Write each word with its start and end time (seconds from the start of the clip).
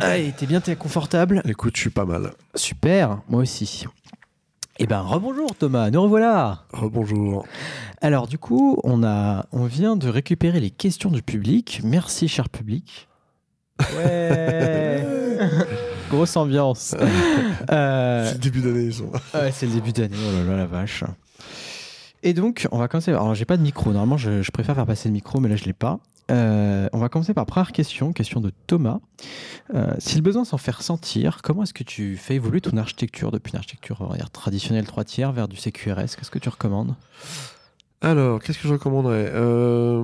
Allez, 0.00 0.32
t'es 0.36 0.46
bien, 0.46 0.60
t'es 0.60 0.76
confortable 0.76 1.42
Écoute, 1.46 1.76
je 1.76 1.80
suis 1.82 1.90
pas 1.90 2.04
mal. 2.04 2.32
Super, 2.54 3.18
moi 3.28 3.42
aussi. 3.42 3.84
Eh 4.78 4.86
ben, 4.86 5.00
rebonjour 5.00 5.54
Thomas, 5.56 5.90
nous 5.90 6.02
revoilà. 6.02 6.64
Rebonjour. 6.72 7.46
Alors 8.02 8.26
du 8.26 8.36
coup, 8.38 8.78
on, 8.84 9.02
a, 9.04 9.46
on 9.52 9.64
vient 9.64 9.96
de 9.96 10.08
récupérer 10.08 10.60
les 10.60 10.70
questions 10.70 11.10
du 11.10 11.22
public. 11.22 11.80
Merci 11.82 12.28
cher 12.28 12.48
public. 12.50 13.08
Ouais 13.96 15.04
Grosse 16.10 16.36
ambiance. 16.36 16.94
Euh, 17.70 18.26
C'est 18.26 18.34
le 18.34 18.38
début 18.40 18.60
d'année, 18.60 18.84
ils 18.84 18.94
sont. 18.94 19.10
ouais, 19.34 19.50
c'est 19.52 19.66
le 19.66 19.72
début 19.72 19.92
d'année, 19.92 20.16
oh 20.16 20.32
là 20.38 20.44
là 20.52 20.56
la 20.58 20.66
vache. 20.66 21.04
Et 22.22 22.32
donc, 22.32 22.66
on 22.70 22.78
va 22.78 22.88
commencer. 22.88 23.10
Alors, 23.10 23.34
j'ai 23.34 23.44
pas 23.44 23.56
de 23.56 23.62
micro. 23.62 23.92
Normalement, 23.92 24.16
je, 24.16 24.40
je 24.42 24.50
préfère 24.50 24.74
faire 24.74 24.86
passer 24.86 25.08
le 25.08 25.12
micro, 25.14 25.40
mais 25.40 25.48
là, 25.48 25.56
je 25.56 25.64
l'ai 25.64 25.72
pas. 25.72 25.98
Euh, 26.30 26.88
on 26.92 26.98
va 26.98 27.08
commencer 27.08 27.34
par 27.34 27.46
première 27.46 27.72
question, 27.72 28.12
question 28.12 28.40
de 28.40 28.50
Thomas. 28.66 28.98
Euh, 29.74 29.94
si 29.98 30.16
le 30.16 30.22
besoin 30.22 30.44
s'en 30.44 30.58
fait 30.58 30.72
ressentir, 30.74 31.40
comment 31.42 31.62
est-ce 31.62 31.74
que 31.74 31.84
tu 31.84 32.16
fais 32.16 32.34
évoluer 32.34 32.60
ton 32.60 32.76
architecture 32.76 33.30
depuis 33.30 33.52
une 33.52 33.58
architecture 33.58 34.16
traditionnelle 34.32 34.86
3 34.86 35.04
tiers 35.04 35.32
vers 35.32 35.48
du 35.48 35.56
CQRS 35.56 36.16
Qu'est-ce 36.16 36.30
que 36.30 36.38
tu 36.38 36.48
recommandes? 36.48 36.94
Alors, 38.00 38.42
qu'est-ce 38.42 38.58
que 38.58 38.68
je 38.68 38.72
recommanderais? 38.72 39.30
Euh, 39.32 40.02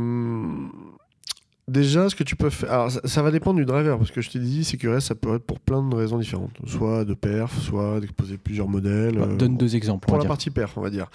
Déjà, 1.68 2.08
ce 2.08 2.16
que 2.16 2.24
tu 2.24 2.34
peux 2.34 2.50
faire. 2.50 2.72
Alors, 2.72 2.90
ça, 2.90 3.00
ça 3.04 3.22
va 3.22 3.30
dépendre 3.30 3.56
du 3.58 3.64
driver, 3.64 3.96
parce 3.96 4.10
que 4.10 4.20
je 4.20 4.30
t'ai 4.30 4.40
dit, 4.40 4.64
CQRS, 4.64 5.00
ça 5.00 5.14
peut 5.14 5.36
être 5.36 5.44
pour 5.44 5.60
plein 5.60 5.82
de 5.86 5.94
raisons 5.94 6.18
différentes. 6.18 6.50
Soit 6.66 7.04
de 7.04 7.14
perf, 7.14 7.56
soit 7.60 8.00
d'exposer 8.00 8.36
plusieurs 8.36 8.68
modèles. 8.68 9.14
Bah, 9.16 9.26
euh, 9.30 9.36
Donne 9.36 9.56
deux 9.56 9.76
exemples. 9.76 10.08
Pour 10.08 10.16
la 10.16 10.22
dire. 10.22 10.28
partie 10.28 10.50
perf, 10.50 10.76
on 10.76 10.80
va 10.80 10.90
dire. 10.90 11.08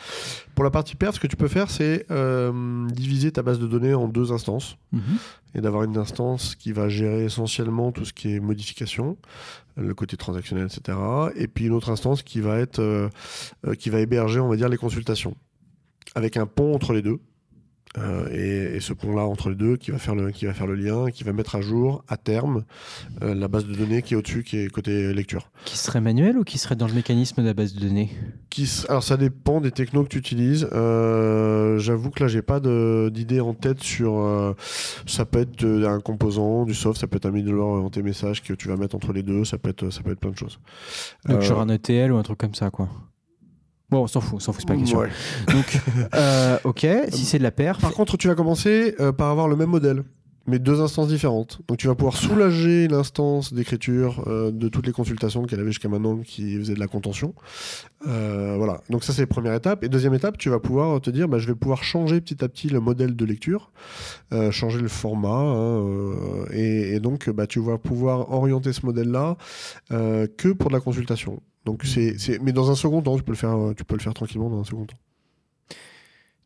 Pour 0.55 0.63
la 0.63 0.71
partie 0.71 0.95
perf, 0.95 1.15
ce 1.15 1.19
que 1.19 1.27
tu 1.27 1.35
peux 1.35 1.49
faire, 1.49 1.69
c'est 1.69 2.05
euh, 2.11 2.87
diviser 2.87 3.31
ta 3.31 3.43
base 3.43 3.59
de 3.59 3.67
données 3.67 3.93
en 3.93 4.07
deux 4.07 4.31
instances. 4.31 4.77
Mhm. 4.93 5.01
et 5.53 5.61
d'avoir 5.61 5.83
une 5.83 5.97
instance 5.97 6.55
qui 6.55 6.71
va 6.71 6.87
gérer 6.87 7.25
essentiellement 7.25 7.91
tout 7.91 8.05
ce 8.05 8.13
qui 8.13 8.33
est 8.33 8.39
modification, 8.39 9.17
le 9.75 9.93
côté 9.93 10.15
transactionnel, 10.15 10.67
etc. 10.67 10.97
Et 11.35 11.47
puis 11.47 11.65
une 11.65 11.73
autre 11.73 11.89
instance 11.89 12.23
qui 12.23 12.39
va 12.39 12.57
être 12.59 12.79
euh, 12.79 13.09
euh, 13.65 13.73
qui 13.73 13.89
va 13.89 13.99
héberger, 13.99 14.39
on 14.39 14.47
va 14.47 14.55
dire, 14.55 14.69
les 14.69 14.77
consultations, 14.77 15.35
avec 16.15 16.37
un 16.37 16.45
pont 16.45 16.73
entre 16.73 16.93
les 16.93 17.01
deux. 17.01 17.19
Euh, 17.97 18.27
et, 18.31 18.75
et 18.77 18.79
ce 18.79 18.93
pont-là 18.93 19.23
entre 19.23 19.49
les 19.49 19.55
deux 19.55 19.77
qui 19.77 19.91
va 19.91 19.97
faire 19.97 20.13
le 20.13 20.29
qui 20.31 20.45
va 20.45 20.53
faire 20.53 20.67
le 20.67 20.75
lien, 20.75 21.09
qui 21.09 21.23
va 21.23 21.33
mettre 21.33 21.55
à 21.55 21.61
jour 21.61 22.03
à 22.07 22.17
terme 22.17 22.63
euh, 23.23 23.33
la 23.33 23.47
base 23.47 23.65
de 23.65 23.73
données 23.73 24.01
qui 24.01 24.13
est 24.13 24.17
au-dessus, 24.17 24.43
qui 24.43 24.57
est 24.57 24.67
côté 24.67 25.13
lecture. 25.13 25.49
Qui 25.65 25.77
serait 25.77 26.01
manuel 26.01 26.37
ou 26.37 26.43
qui 26.43 26.57
serait 26.57 26.75
dans 26.75 26.87
le 26.87 26.93
mécanisme 26.93 27.41
de 27.41 27.47
la 27.47 27.53
base 27.53 27.73
de 27.73 27.79
données? 27.79 28.09
Qui, 28.49 28.69
alors 28.89 29.03
ça 29.03 29.17
dépend 29.17 29.61
des 29.61 29.71
technos 29.71 30.03
que 30.03 30.09
tu 30.09 30.17
utilises. 30.17 30.67
Euh, 30.73 31.79
J'avoue 31.79 32.11
que 32.11 32.23
là 32.23 32.27
j'ai 32.27 32.41
pas 32.41 32.59
d'idée 32.59 33.39
en 33.39 33.53
tête 33.53 33.81
sur. 33.81 34.55
ça 35.05 35.25
peut 35.25 35.39
être 35.39 35.65
un 35.65 35.99
composant 35.99 36.65
du 36.65 36.73
soft, 36.73 36.99
ça 36.99 37.07
peut 37.07 37.17
être 37.17 37.25
un 37.25 37.31
middleware 37.31 37.67
orienté 37.67 38.03
message 38.03 38.43
que 38.43 38.53
tu 38.53 38.67
vas 38.67 38.75
mettre 38.75 38.95
entre 38.95 39.13
les 39.13 39.23
deux. 39.23 39.43
Ça 39.45 39.57
peut 39.57 39.69
être 39.69 39.89
ça 39.89 40.01
peut 40.01 40.11
être 40.11 40.19
plein 40.19 40.31
de 40.31 40.37
choses. 40.37 40.59
Donc, 41.27 41.41
genre 41.41 41.61
un 41.61 41.69
ETL 41.69 42.11
ou 42.11 42.17
un 42.17 42.23
truc 42.23 42.37
comme 42.37 42.55
ça, 42.55 42.69
quoi. 42.69 42.89
Bon, 43.89 44.03
on 44.03 44.07
s'en 44.07 44.19
fout, 44.19 44.35
on 44.35 44.39
s'en 44.39 44.51
fout, 44.51 44.61
c'est 44.61 44.67
pas 44.67 44.73
la 44.73 44.79
question. 44.79 44.99
ouais. 44.99 45.09
Donc, 45.53 45.79
euh, 46.13 46.57
ok, 46.65 46.85
si 47.09 47.25
c'est 47.25 47.37
de 47.37 47.43
la 47.43 47.51
perf. 47.51 47.79
Par 47.79 47.93
contre, 47.93 48.17
tu 48.17 48.27
vas 48.27 48.35
commencer 48.35 48.95
euh, 48.99 49.13
par 49.13 49.29
avoir 49.29 49.47
le 49.47 49.55
même 49.55 49.69
modèle, 49.69 50.03
mais 50.47 50.59
deux 50.59 50.81
instances 50.81 51.09
différentes. 51.09 51.59
Donc 51.67 51.77
tu 51.77 51.87
vas 51.87 51.95
pouvoir 51.95 52.15
soulager 52.15 52.87
l'instance 52.87 53.53
d'écriture 53.53 54.23
euh, 54.27 54.49
de 54.51 54.69
toutes 54.69 54.87
les 54.87 54.93
consultations 54.93 55.43
qu'elle 55.43 55.59
avait 55.59 55.71
jusqu'à 55.71 55.89
maintenant 55.89 56.17
qui 56.17 56.57
faisaient 56.57 56.73
de 56.73 56.79
la 56.79 56.87
contention. 56.87 57.33
Euh, 58.07 58.55
voilà. 58.57 58.81
Donc 58.89 59.03
ça 59.03 59.11
c'est 59.13 59.21
la 59.23 59.27
première 59.27 59.53
étape. 59.53 59.83
Et 59.83 59.89
deuxième 59.89 60.13
étape, 60.13 60.37
tu 60.37 60.49
vas 60.49 60.59
pouvoir 60.59 61.01
te 61.01 61.09
dire, 61.09 61.27
bah, 61.27 61.37
je 61.37 61.47
vais 61.47 61.55
pouvoir 61.55 61.83
changer 61.83 62.21
petit 62.21 62.43
à 62.43 62.47
petit 62.47 62.69
le 62.69 62.79
modèle 62.79 63.15
de 63.15 63.25
lecture, 63.25 63.71
euh, 64.33 64.51
changer 64.51 64.79
le 64.79 64.87
format, 64.87 65.29
hein, 65.29 65.81
euh, 65.85 66.45
et, 66.51 66.95
et 66.95 66.99
donc 67.01 67.29
bah, 67.29 67.45
tu 67.45 67.59
vas 67.59 67.77
pouvoir 67.77 68.31
orienter 68.31 68.71
ce 68.71 68.85
modèle-là 68.85 69.35
euh, 69.91 70.27
que 70.37 70.49
pour 70.49 70.69
de 70.69 70.75
la 70.75 70.81
consultation. 70.81 71.41
Donc 71.67 71.83
c'est, 71.83 72.17
c'est- 72.17 72.39
mais 72.39 72.53
dans 72.53 72.71
un 72.71 72.75
second 72.75 73.01
temps, 73.01 73.17
tu 73.17 73.23
peux 73.23 73.33
le 73.33 73.37
faire, 73.37 73.55
euh, 73.57 73.73
tu 73.75 73.83
peux 73.83 73.95
le 73.95 74.01
faire 74.01 74.13
tranquillement 74.13 74.49
dans 74.49 74.61
un 74.61 74.63
second 74.63 74.85
temps. 74.85 74.95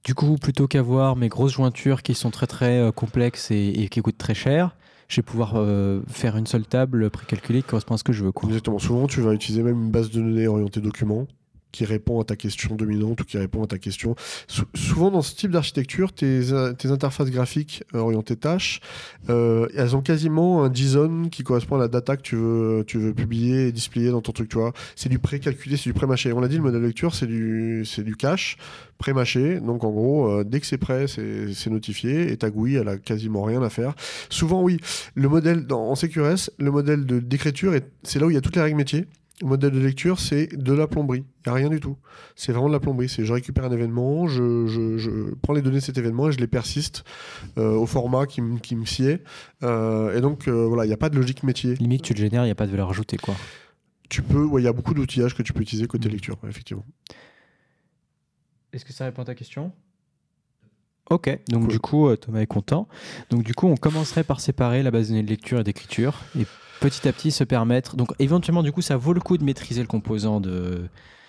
Du 0.04 0.16
coup, 0.16 0.36
plutôt 0.38 0.68
qu'avoir 0.68 1.16
mes 1.16 1.30
grosses 1.30 1.54
jointures 1.54 2.02
qui 2.02 2.16
sont 2.16 2.32
très 2.32 2.48
très 2.48 2.80
euh, 2.80 2.92
complexes 2.92 3.52
et, 3.52 3.68
et 3.84 3.88
qui 3.88 4.02
coûtent 4.02 4.18
très 4.18 4.34
cher, 4.34 4.76
je 5.10 5.18
vais 5.18 5.22
pouvoir 5.22 5.54
euh, 5.58 6.02
faire 6.08 6.38
une 6.38 6.48
seule 6.48 6.66
table 6.66 7.12
précalculée 7.12 7.62
qui 7.62 7.68
correspond 7.68 7.94
à 7.94 7.98
ce 8.00 8.04
que 8.04 8.14
je 8.14 8.24
veux. 8.24 8.32
Quoi. 8.32 8.50
Exactement. 8.50 8.80
Souvent, 8.80 9.06
tu 9.06 9.22
vas 9.22 9.34
utiliser 9.34 9.62
même 9.62 9.80
une 9.80 9.92
base 9.92 10.10
de 10.10 10.20
données 10.22 10.48
orientée 10.48 10.82
document 10.82 11.28
qui 11.72 11.86
répond 11.86 12.20
à 12.22 12.24
ta 12.24 12.36
question 12.36 12.76
dominante 12.76 13.22
ou 13.22 13.24
qui 13.26 13.38
répond 13.38 13.64
à 13.64 13.68
ta 13.68 13.78
question. 13.80 14.16
Sou- 14.48 14.66
souvent, 14.76 15.10
dans 15.10 15.22
ce 15.22 15.36
type 15.36 15.52
d'architecture, 15.52 16.14
tes, 16.14 16.52
interfaces 16.86 17.30
graphiques 17.32 17.84
euh, 17.96 18.00
orientées 18.00 18.36
tâches, 18.36 18.80
euh, 19.30 19.68
elles 19.76 19.96
ont 19.96 20.02
quasiment 20.02 20.64
un 20.64 20.72
JSON 20.74 21.30
qui 21.32 21.44
correspond 21.44 21.78
à 21.78 21.80
la 21.80 21.88
data 21.88 22.16
que 22.18 22.22
tu 22.22 22.36
veux, 22.36 22.84
tu 22.86 22.98
veux 23.00 23.14
publier 23.14 23.68
et 23.70 23.72
displayer 23.72 24.12
dans 24.12 24.22
ton 24.22 24.32
truc. 24.34 24.52
C'est 24.96 25.08
du 25.10 25.18
pré-calculé, 25.20 25.78
c'est 25.78 25.90
du 25.90 25.94
pré-mâché. 25.94 26.34
On 26.34 26.42
l'a 26.42 26.48
dit, 26.50 26.58
le 26.58 26.64
modèle 26.64 26.82
lecture, 26.82 27.16
c'est 27.16 27.26
du, 27.28 27.84
du 28.00 28.16
cache 28.18 28.58
pré-mâché. 28.98 29.60
Donc, 29.62 29.84
en 29.84 29.92
gros, 29.92 30.28
euh, 30.30 30.44
dès 30.44 30.60
que 30.60 30.66
c'est 30.68 30.78
prêt, 30.78 31.06
c'est 31.08 31.70
notifié 31.70 32.32
et 32.32 32.38
ta 32.38 32.50
GUI, 32.50 32.76
elle 32.76 32.88
a 32.90 32.98
quasiment 32.98 33.44
rien 33.44 33.62
à 33.64 33.70
faire. 33.70 33.94
Souvent, 34.30 34.62
oui, 34.62 34.78
le 35.16 35.30
modèle 35.30 35.66
dans, 35.66 35.90
en 35.90 35.96
CQRS, 35.96 36.50
le 36.60 36.70
modèle 36.72 37.06
d'écriture, 37.06 37.74
est- 37.74 37.90
c'est 38.04 38.20
là 38.20 38.26
où 38.26 38.30
il 38.30 38.34
y 38.34 38.38
a 38.38 38.42
toutes 38.42 38.56
les 38.58 38.62
règles 38.62 38.78
métiers. 38.78 39.06
Le 39.42 39.48
modèle 39.48 39.72
de 39.72 39.80
lecture, 39.80 40.20
c'est 40.20 40.48
de 40.56 40.72
la 40.74 40.86
plomberie. 40.88 41.24
Il 41.46 41.50
n'y 41.50 41.52
a 41.52 41.54
rien 41.56 41.70
du 41.70 41.80
tout. 41.80 41.98
C'est 42.36 42.52
vraiment 42.52 42.68
de 42.68 42.74
la 42.74 42.80
plomberie. 42.80 43.10
C'est 43.10 43.26
je 43.26 43.34
récupère 43.34 43.66
un 43.66 43.72
événement, 43.72 44.28
je, 44.28 44.68
je- 44.68 44.98
je 45.00 45.34
prends 45.42 45.54
les 45.54 45.64
données 45.64 45.78
de 45.80 45.84
cet 45.84 45.98
événement 45.98 46.30
et 46.30 46.32
je 46.32 46.38
les 46.38 46.46
persiste 46.48 47.04
euh, 47.58 47.72
au 47.74 47.88
format 47.88 48.28
qui, 48.28 48.42
me- 48.42 48.60
qui 48.60 48.76
me 48.76 48.86
sied. 48.86 49.22
Euh, 49.64 50.16
et 50.16 50.22
donc, 50.22 50.48
euh, 50.48 50.66
voilà, 50.68 50.86
il 50.86 50.90
n'y 50.90 50.94
a 50.94 50.98
pas 50.98 51.10
de 51.10 51.16
logique 51.16 51.42
métier. 51.44 51.74
Limite, 51.76 52.04
tu 52.04 52.14
le 52.14 52.20
génères, 52.20 52.44
il 52.44 52.48
n'y 52.48 52.52
a 52.52 52.56
pas 52.56 52.68
de 52.68 52.72
valeur 52.72 52.90
ajoutée. 52.92 53.18
Quoi. 53.18 53.36
Tu 54.10 54.22
peux, 54.22 54.44
ouais, 54.46 54.62
il 54.62 54.66
y 54.66 54.68
a 54.68 54.74
beaucoup 54.74 54.94
d'outillages 54.94 55.34
que 55.36 55.42
tu 55.42 55.54
peux 55.54 55.62
utiliser 55.62 55.88
côté 55.88 56.08
Mhm. 56.08 56.14
lecture, 56.14 56.38
effectivement. 56.48 56.86
Est-ce 58.74 58.86
que 58.86 58.94
ça 58.94 59.06
répond 59.06 59.24
à 59.24 59.26
ta 59.26 59.36
question? 59.36 59.72
Ok, 61.10 61.28
donc 61.50 61.64
Cool. 61.64 61.72
du 61.72 61.80
coup, 61.80 62.16
Thomas 62.16 62.40
est 62.40 62.46
content. 62.48 62.88
Donc 63.32 63.44
du 63.44 63.54
coup, 63.54 63.68
on 63.68 63.76
commencerait 63.76 64.24
par 64.24 64.40
séparer 64.40 64.82
la 64.84 64.92
base 64.92 65.08
de 65.08 65.14
données 65.14 65.24
de 65.24 65.30
lecture 65.30 65.60
et 65.60 65.64
d'écriture 65.64 66.20
et 66.40 66.46
petit 66.82 67.08
à 67.08 67.14
petit 67.14 67.32
se 67.32 67.46
permettre. 67.46 67.96
Donc 67.96 68.10
éventuellement, 68.20 68.64
du 68.64 68.74
coup, 68.74 68.82
ça 68.82 68.98
vaut 68.98 69.14
le 69.14 69.22
coup 69.22 69.38
de 69.38 69.44
maîtriser 69.46 69.80
le 69.82 69.88
composant 69.88 70.42
de, 70.42 70.82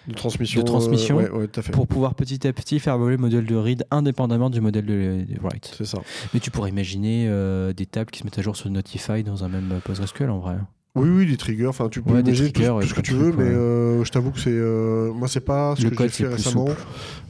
De 0.08 0.14
transmission. 0.14 0.60
De 0.60 0.66
transmission. 0.66 1.18
euh, 1.20 1.30
ouais, 1.30 1.30
ouais, 1.42 1.48
pour 1.70 1.86
pouvoir 1.86 2.14
petit 2.16 2.44
à 2.48 2.52
petit 2.52 2.80
faire 2.80 2.94
évoluer 2.96 3.16
le 3.16 3.22
modèle 3.22 3.44
de 3.46 3.54
read 3.54 3.84
indépendamment 3.92 4.50
du 4.50 4.60
modèle 4.60 4.86
de, 4.86 5.24
de 5.28 5.40
write. 5.40 5.72
C'est 5.78 5.84
ça. 5.86 5.98
Mais 6.34 6.40
tu 6.40 6.50
pourrais 6.50 6.70
imaginer 6.70 7.26
euh, 7.28 7.72
des 7.72 7.86
tables 7.86 8.10
qui 8.10 8.18
se 8.20 8.24
mettent 8.24 8.38
à 8.38 8.42
jour 8.42 8.56
sur 8.56 8.68
Notify 8.70 9.22
dans 9.22 9.44
un 9.44 9.48
même 9.48 9.80
PostgreSQL 9.84 10.28
en 10.30 10.40
vrai. 10.40 10.56
Oui, 10.94 11.08
oui, 11.08 11.24
des 11.26 11.38
triggers. 11.38 11.68
Enfin, 11.68 11.88
tu 11.88 12.02
peux 12.02 12.12
Ouais, 12.12 12.20
imaginer 12.20 12.52
triggers, 12.52 12.76
tout 12.82 12.86
ce 12.88 12.92
que 12.94 13.00
tu 13.00 13.14
veux, 13.14 13.32
mais 13.32 13.44
euh, 13.44 14.04
je 14.04 14.10
t'avoue 14.10 14.30
que 14.30 14.38
c'est. 14.40 14.50
euh, 14.50 15.10
moi, 15.14 15.26
c'est 15.26 15.40
pas 15.40 15.74
ce 15.76 15.84
Le 15.84 15.90
que 15.90 15.94
code, 15.94 16.10
j'ai 16.10 16.24
fait 16.24 16.34
récemment. 16.34 16.66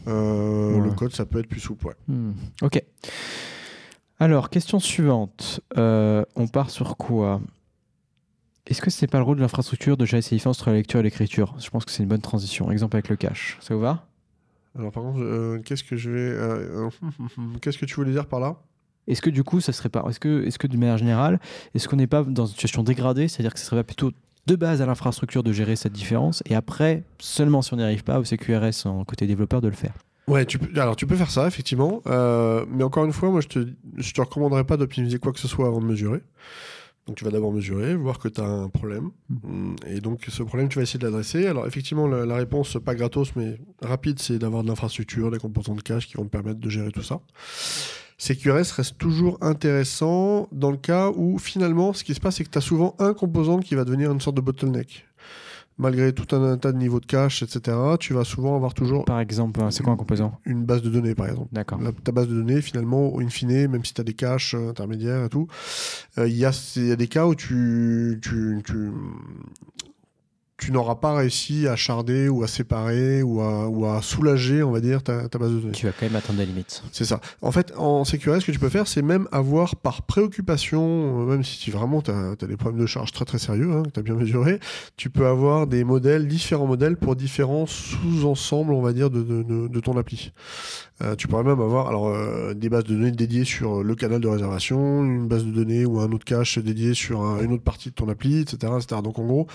Euh. 0.09 0.81
Le 0.81 0.91
code, 0.91 1.13
ça 1.13 1.27
peut 1.27 1.39
être 1.39 1.47
plus 1.49 1.61
souple, 1.61 1.87
ouais. 1.87 1.95
Hmm, 2.09 2.33
Ok. 2.63 2.83
Alors, 4.19 4.51
question 4.51 4.79
suivante. 4.81 5.61
Euh, 5.79 6.25
on 6.37 6.47
part 6.49 6.71
sur 6.71 6.97
quoi? 6.97 7.41
Est-ce 8.73 8.81
que 8.81 8.89
c'est 8.89 9.07
pas 9.07 9.19
le 9.19 9.25
rôle 9.25 9.37
de 9.37 9.43
l'infrastructure 9.43 9.99
de 9.99 10.07
différences 10.07 10.59
entre 10.59 10.71
la 10.71 10.77
lecture 10.77 11.01
et 11.01 11.03
l'écriture? 11.03 11.55
Je 11.59 11.69
pense 11.69 11.85
que 11.85 11.91
c'est 11.91 12.05
une 12.05 12.09
bonne 12.09 12.23
transition. 12.23 12.71
Exemple 12.71 12.97
avec 12.97 13.11
le 13.11 13.17
cache. 13.17 13.59
Ça 13.61 13.75
vous 13.75 13.83
va? 13.83 14.07
Alors 14.79 14.91
par 14.91 15.03
contre, 15.03 15.21
euh, 15.21 15.61
qu'est-ce 15.63 15.85
que 15.85 15.95
je 15.95 16.09
vais, 16.09 16.19
euh, 16.19 16.89
euh, 16.89 17.59
qu'est-ce 17.61 17.77
que 17.77 17.85
tu 17.85 17.97
voulais 17.97 18.13
dire 18.13 18.25
par 18.25 18.41
là? 18.41 18.57
Est-ce 19.07 19.21
que 19.21 19.29
du 19.29 19.45
coup, 19.45 19.61
ça 19.61 19.75
serait 19.75 19.91
pas. 19.91 20.03
Est-ce 20.09 20.19
que, 20.19 20.47
est-ce 20.47 20.59
que 20.59 20.67
de 20.67 20.79
manière 20.79 20.97
générale, 20.97 21.39
est-ce 21.75 21.87
qu'on 21.87 21.97
n'est 21.97 22.07
pas 22.07 22.23
dans 22.25 22.47
une 22.47 22.53
situation 22.53 22.83
dégradée? 22.83 23.29
C'est-à-dire 23.29 23.53
que 23.53 23.61
ce 23.61 23.67
serait 23.67 23.77
pas 23.77 23.85
plutôt 23.85 24.11
de 24.47 24.57
base 24.57 24.81
à 24.81 24.87
l'infrastructure 24.87 25.43
de 25.43 25.53
gérer 25.53 25.77
cette 25.77 25.93
différence 25.93 26.43
et 26.47 26.55
après, 26.55 27.05
seulement 27.19 27.61
si 27.61 27.75
on 27.75 27.77
n'y 27.77 27.83
arrive 27.83 28.05
pas, 28.05 28.21
au 28.21 28.25
CQRS 28.25 28.87
en 28.87 29.05
côté 29.05 29.27
développeur 29.27 29.61
de 29.61 29.69
le 29.69 29.75
faire? 29.75 29.93
Ouais, 30.29 30.47
tu 30.47 30.59
peux, 30.59 30.81
alors 30.81 30.97
tu 30.97 31.07
peux 31.07 31.17
faire 31.17 31.31
ça 31.31 31.47
effectivement, 31.47 32.01
euh, 32.07 32.65
mais 32.71 32.85
encore 32.85 33.05
une 33.05 33.13
fois, 33.13 33.29
moi 33.29 33.43
je 33.43 33.49
te, 33.49 33.69
je 33.99 34.13
te 34.15 34.21
recommanderais 34.23 34.65
pas 34.65 34.79
d'optimiser 34.79 35.19
quoi 35.19 35.33
que 35.33 35.41
ce 35.41 35.49
soit 35.49 35.67
avant 35.67 35.81
de 35.81 35.85
mesurer. 35.85 36.23
Donc 37.07 37.17
tu 37.17 37.25
vas 37.25 37.31
d'abord 37.31 37.53
mesurer, 37.53 37.97
voir 37.97 38.19
que 38.19 38.29
tu 38.29 38.41
as 38.41 38.47
un 38.47 38.69
problème, 38.69 39.11
Mm, 39.43 39.75
et 39.87 40.01
donc 40.01 40.25
ce 40.29 40.43
problème 40.43 40.69
tu 40.69 40.79
vas 40.79 40.83
essayer 40.83 40.99
de 40.99 41.05
l'adresser. 41.05 41.47
Alors 41.47 41.67
effectivement, 41.67 42.07
la, 42.07 42.27
la 42.27 42.37
réponse 42.37 42.77
pas 42.85 42.95
gratos 42.95 43.35
mais 43.37 43.59
rapide, 43.81 44.19
c'est 44.19 44.39
d'avoir 44.39 44.63
de 44.63 44.69
l'infrastructure, 44.69 45.31
des 45.31 45.39
composants 45.39 45.75
de 45.75 45.83
cache 45.83 46.07
qui 46.07 46.15
vont 46.15 46.25
te 46.25 46.31
permettre 46.31 46.61
de 46.61 46.69
gérer 46.69 46.91
tout 46.91 47.03
ça. 47.03 47.21
CQRS 48.19 48.73
reste 48.77 48.99
toujours 48.99 49.37
intéressant 49.41 50.49
dans 50.53 50.71
le 50.71 50.77
cas 50.77 51.11
où 51.17 51.39
finalement 51.39 51.93
ce 51.93 52.05
qui 52.05 52.15
se 52.15 52.21
passe 52.21 52.37
c'est 52.37 52.45
que 52.45 52.51
tu 52.51 52.59
as 52.59 52.63
souvent 52.63 52.95
un 52.99 53.15
composant 53.15 53.59
qui 53.59 53.75
va 53.75 53.85
devenir 53.85 54.13
une 54.13 54.21
sorte 54.21 54.37
de 54.37 54.41
bottleneck. 54.41 55.07
Malgré 55.79 56.13
tout 56.13 56.35
un, 56.37 56.43
un 56.53 56.59
tas 56.59 56.71
de 56.73 56.79
niveaux 56.79 57.01
de 57.01 57.07
cache, 57.07 57.43
etc., 57.43 57.77
tu 57.99 58.13
vas 58.15 58.25
souvent 58.25 58.55
avoir 58.57 58.75
toujours 58.75 59.05
Par 59.05 59.21
exemple, 59.21 59.61
euh, 59.63 59.71
c'est 59.71 59.83
quoi 59.83 59.93
un 59.95 59.97
composant? 59.97 60.39
une 60.45 60.65
base 60.65 60.83
de 60.83 60.91
données 60.91 61.15
par 61.15 61.27
exemple. 61.29 61.49
D'accord. 61.53 61.81
La- 61.81 61.93
ta 61.93 62.13
base 62.13 62.29
de 62.29 62.35
données, 62.35 62.61
finalement, 62.61 63.19
in 63.21 63.29
fine, 63.29 63.69
même 63.69 63.85
si 63.85 63.95
tu 63.95 64.01
as 64.01 64.05
des 64.05 64.15
caches 64.15 64.55
euh, 64.55 64.71
intermédiaires 64.71 65.25
et 65.25 65.29
tout, 65.29 65.49
euh, 66.19 66.29
il 66.29 66.37
y, 66.37 66.45
a, 66.45 66.53
il 66.77 66.87
y 66.89 66.93
a 66.93 66.97
des 66.97 67.09
cas 67.09 67.27
où 67.27 67.35
tu, 67.35 68.19
tu, 68.23 68.61
tu, 68.65 68.91
tu 70.63 70.71
n'auras 70.73 70.95
pas 70.95 71.15
réussi 71.15 71.67
à 71.67 71.75
charder 71.77 72.29
ou 72.29 72.43
à 72.45 72.47
séparer 72.47 73.23
ou 73.23 73.41
à, 73.41 73.69
ou 73.69 73.85
à 73.87 74.01
soulager, 74.03 74.63
on 74.63 74.71
va 74.71 74.81
dire, 74.81 75.03
ta, 75.03 75.29
ta 75.29 75.39
base 75.39 75.51
de 75.51 75.59
données. 75.59 75.73
Tu 75.73 75.87
vas 75.87 75.93
quand 75.93 76.07
même 76.07 76.15
atteindre 76.17 76.39
des 76.39 76.47
limites. 76.47 76.83
C'est 76.93 77.05
ça. 77.05 77.21
En 77.41 77.51
fait, 77.53 77.73
en 77.77 78.05
CQRS, 78.05 78.41
ce 78.41 78.47
que 78.47 78.53
tu 78.53 78.59
peux 78.59 78.69
faire, 78.69 78.87
c'est 78.87 79.03
même 79.03 79.27
avoir 79.33 79.75
par 79.77 80.03
préoccupation, 80.03 81.23
euh, 81.23 81.27
même 81.27 81.43
si 81.45 81.59
tu, 81.59 81.71
vraiment 81.71 82.01
tu 82.03 82.11
as, 82.11 82.37
des 82.47 82.57
problèmes 82.57 82.81
de 82.81 82.87
charge 82.87 83.13
très 83.13 83.25
très 83.25 83.39
sérieux, 83.39 83.73
hein, 83.73 83.83
que 83.83 83.91
tu 83.91 84.01
as 84.01 84.03
bien 84.03 84.15
mesuré, 84.15 84.61
tu 84.97 85.11
peux 85.11 85.27
avoir 85.27 85.67
des 85.67 85.85
modèles, 85.85 86.29
différents 86.29 86.67
modèles 86.67 86.97
pour 86.97 87.17
différents 87.17 87.67
sous-ensembles, 87.67 88.73
on 88.73 88.83
va 88.83 88.93
dire, 88.93 89.11
de, 89.11 89.23
de, 89.23 89.43
de, 89.43 89.69
de 89.69 89.81
ton 89.81 89.97
appli. 89.97 90.33
Euh, 91.03 91.17
tu 91.17 91.27
pourrais 91.27 91.43
même 91.43 91.61
avoir 91.61 91.89
alors, 91.89 92.09
euh, 92.09 92.55
des 92.55 92.69
bases 92.69 92.85
de 92.85 92.95
données 92.95 93.11
dédiées 93.11 93.45
sur 93.45 93.83
le 93.83 93.95
canal 93.97 94.21
de 94.21 94.29
réservation, 94.29 95.03
une 95.03 95.27
base 95.27 95.45
de 95.45 95.51
données 95.51 95.85
ou 95.85 95.99
un 95.99 96.13
autre 96.13 96.25
cache 96.25 96.59
dédié 96.59 96.95
sur 96.95 97.23
un- 97.23 97.43
une 97.43 97.53
autre 97.53 97.65
partie 97.65 97.89
de 97.89 97.95
ton 97.95 98.09
appli, 98.09 98.41
etc. 98.41 98.73
etc. 98.77 99.01
Donc 99.03 99.19
en 99.19 99.25
gros, 99.27 99.47